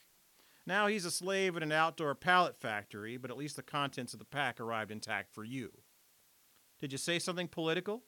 Now 0.67 0.87
he's 0.87 1.05
a 1.05 1.11
slave 1.11 1.57
in 1.57 1.63
an 1.63 1.73
outdoor 1.73 2.15
pallet 2.15 2.57
factory, 2.57 3.17
but 3.17 3.31
at 3.31 3.37
least 3.37 3.57
the 3.57 3.63
contents 3.63 4.13
of 4.15 4.19
the 4.19 4.25
pack 4.25 4.61
arrived 4.61 4.91
intact 4.91 5.35
for 5.35 5.45
you. 5.45 5.73
Did 6.81 6.93
you 6.93 6.99
say 6.99 7.19
something 7.19 7.49
political? 7.49 8.03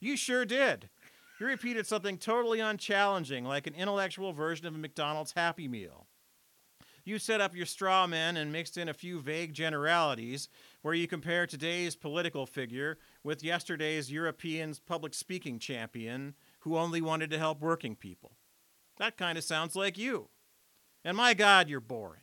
You 0.00 0.16
sure 0.16 0.44
did. 0.44 0.90
You 1.38 1.46
repeated 1.46 1.86
something 1.86 2.18
totally 2.18 2.60
unchallenging, 2.60 3.44
like 3.44 3.66
an 3.66 3.74
intellectual 3.74 4.32
version 4.32 4.66
of 4.66 4.74
a 4.74 4.78
McDonald's 4.78 5.32
Happy 5.32 5.68
Meal. 5.68 6.06
You 7.04 7.18
set 7.18 7.40
up 7.40 7.56
your 7.56 7.66
straw 7.66 8.06
men 8.06 8.36
and 8.36 8.52
mixed 8.52 8.76
in 8.76 8.88
a 8.88 8.94
few 8.94 9.20
vague 9.20 9.52
generalities 9.52 10.48
where 10.82 10.94
you 10.94 11.08
compare 11.08 11.46
today's 11.46 11.96
political 11.96 12.46
figure 12.46 12.98
with 13.24 13.42
yesterday's 13.42 14.12
European 14.12 14.74
public 14.86 15.14
speaking 15.14 15.58
champion 15.58 16.34
who 16.60 16.76
only 16.76 17.00
wanted 17.00 17.30
to 17.30 17.38
help 17.38 17.60
working 17.60 17.96
people. 17.96 18.36
That 18.98 19.16
kind 19.16 19.36
of 19.36 19.42
sounds 19.42 19.74
like 19.74 19.98
you. 19.98 20.28
And 21.04 21.16
my 21.16 21.34
God, 21.34 21.68
you're 21.68 21.80
boring. 21.80 22.22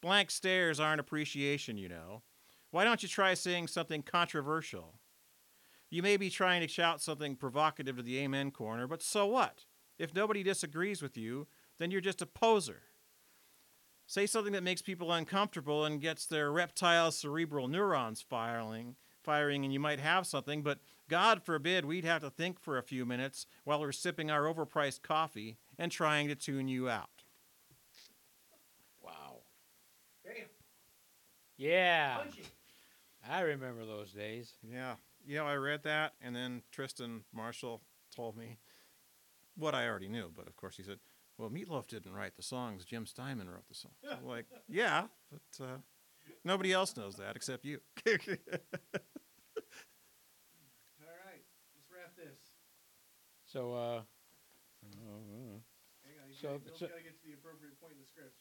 Blank 0.00 0.30
stares 0.30 0.78
aren't 0.78 1.00
appreciation, 1.00 1.76
you 1.76 1.88
know. 1.88 2.22
Why 2.70 2.84
don't 2.84 3.02
you 3.02 3.08
try 3.08 3.34
saying 3.34 3.68
something 3.68 4.02
controversial? 4.02 4.94
You 5.90 6.02
may 6.02 6.16
be 6.16 6.30
trying 6.30 6.60
to 6.60 6.68
shout 6.68 7.00
something 7.00 7.36
provocative 7.36 7.96
to 7.96 8.02
the 8.02 8.18
Amen 8.18 8.50
corner, 8.50 8.86
but 8.86 9.02
so 9.02 9.26
what? 9.26 9.64
If 9.98 10.14
nobody 10.14 10.42
disagrees 10.42 11.00
with 11.00 11.16
you, 11.16 11.46
then 11.78 11.90
you're 11.90 12.00
just 12.00 12.22
a 12.22 12.26
poser. 12.26 12.82
Say 14.06 14.26
something 14.26 14.52
that 14.52 14.62
makes 14.62 14.82
people 14.82 15.12
uncomfortable 15.12 15.84
and 15.84 16.00
gets 16.00 16.26
their 16.26 16.52
reptile 16.52 17.10
cerebral 17.10 17.68
neurons 17.68 18.20
firing, 18.20 18.96
firing, 19.22 19.64
and 19.64 19.72
you 19.72 19.80
might 19.80 20.00
have 20.00 20.26
something, 20.26 20.62
but 20.62 20.80
God 21.08 21.42
forbid 21.42 21.84
we'd 21.84 22.04
have 22.04 22.22
to 22.22 22.30
think 22.30 22.60
for 22.60 22.76
a 22.76 22.82
few 22.82 23.06
minutes 23.06 23.46
while 23.64 23.80
we're 23.80 23.92
sipping 23.92 24.30
our 24.30 24.42
overpriced 24.42 25.02
coffee 25.02 25.56
and 25.78 25.90
trying 25.90 26.28
to 26.28 26.34
tune 26.34 26.68
you 26.68 26.88
out. 26.88 27.24
Wow. 29.02 29.42
Bam. 30.24 30.34
Yeah, 31.56 32.16
Punch. 32.18 32.34
I 33.28 33.40
remember 33.42 33.84
those 33.86 34.12
days. 34.12 34.52
Yeah. 34.62 34.94
You 35.26 35.36
know, 35.36 35.46
I 35.46 35.54
read 35.54 35.82
that, 35.84 36.12
and 36.20 36.34
then 36.36 36.62
Tristan 36.70 37.24
Marshall 37.32 37.80
told 38.14 38.36
me 38.36 38.58
what 39.56 39.74
I 39.74 39.88
already 39.88 40.08
knew, 40.08 40.30
but 40.36 40.46
of 40.46 40.56
course 40.56 40.76
he 40.76 40.82
said, 40.82 40.98
well, 41.38 41.48
Meatloaf 41.50 41.86
didn't 41.86 42.12
write 42.14 42.36
the 42.36 42.42
songs. 42.42 42.84
Jim 42.84 43.06
Steinman 43.06 43.48
wrote 43.48 43.66
the 43.68 43.74
songs. 43.74 43.94
I'm 44.10 44.26
like, 44.26 44.44
yeah, 44.68 45.04
but 45.32 45.64
uh, 45.64 45.78
nobody 46.44 46.72
else 46.72 46.96
knows 46.96 47.16
that 47.16 47.34
except 47.36 47.64
you. 47.64 47.80
All 48.06 48.14
right. 51.08 51.42
Let's 51.74 51.90
wrap 51.90 52.14
this. 52.16 52.36
So, 53.46 53.72
uh, 53.74 53.78
uh, 53.78 54.02
Hang 56.04 56.16
on. 56.22 56.28
You 56.30 56.34
So- 56.40 56.58
gotta, 56.58 56.78
so- 56.78 56.86
got 56.88 56.96
to 56.98 57.02
get 57.02 57.20
to 57.20 57.26
the 57.26 57.32
appropriate 57.34 57.80
point 57.80 57.94
in 57.94 58.00
the 58.00 58.06
script. 58.06 58.34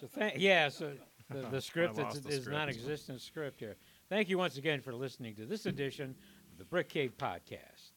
so 0.00 0.06
thank 0.06 0.38
yeah. 0.40 0.68
So 0.68 0.94
the, 1.30 1.40
the 1.50 1.60
script 1.60 1.96
lost 1.98 2.16
is, 2.16 2.22
the 2.22 2.28
is 2.30 2.42
script. 2.42 2.58
non-existent 2.58 3.20
script 3.20 3.60
here. 3.60 3.76
Thank 4.08 4.28
you 4.28 4.38
once 4.38 4.56
again 4.56 4.80
for 4.80 4.94
listening 4.94 5.34
to 5.36 5.46
this 5.46 5.66
edition 5.66 6.14
of 6.52 6.58
the 6.58 6.64
Brick 6.64 6.88
Cave 6.88 7.12
Podcast, 7.18 7.92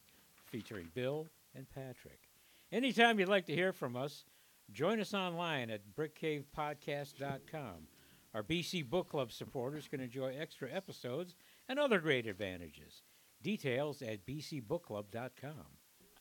featuring 0.46 0.88
Bill 0.94 1.28
and 1.54 1.68
Patrick. 1.70 2.28
Anytime 2.72 3.18
you'd 3.18 3.28
like 3.28 3.46
to 3.46 3.54
hear 3.54 3.72
from 3.72 3.96
us, 3.96 4.24
join 4.72 5.00
us 5.00 5.14
online 5.14 5.70
at 5.70 5.80
brickcavepodcast.com. 5.96 7.88
Our 8.32 8.42
BC 8.44 8.88
Book 8.88 9.08
Club 9.08 9.32
supporters 9.32 9.88
can 9.88 10.00
enjoy 10.00 10.34
extra 10.38 10.70
episodes 10.72 11.34
and 11.68 11.78
other 11.78 11.98
great 11.98 12.26
advantages. 12.26 13.02
Details 13.42 14.02
at 14.02 14.24
bcbookclub.com. 14.26 15.66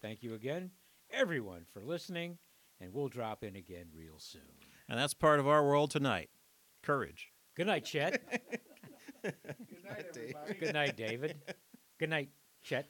Thank 0.02 0.24
you 0.24 0.34
again, 0.34 0.72
everyone, 1.12 1.66
for 1.72 1.82
listening, 1.82 2.38
and 2.80 2.94
we'll 2.94 3.10
drop 3.10 3.44
in 3.44 3.56
again 3.56 3.88
real 3.96 4.18
soon. 4.18 4.42
and 4.88 4.98
that's 4.98 5.14
part 5.14 5.40
of 5.40 5.48
our 5.48 5.64
world 5.64 5.92
tonight 5.92 6.30
courage. 6.90 7.28
Good 7.56 7.68
night, 7.68 7.86
Chet. 7.86 8.20
Good 9.22 9.36
night, 9.88 10.06
everybody. 10.10 10.54
Good 10.60 10.74
night, 10.74 10.98
David. 10.98 11.36
Good 12.00 12.10
night, 12.10 12.30
Chet. 12.64 12.88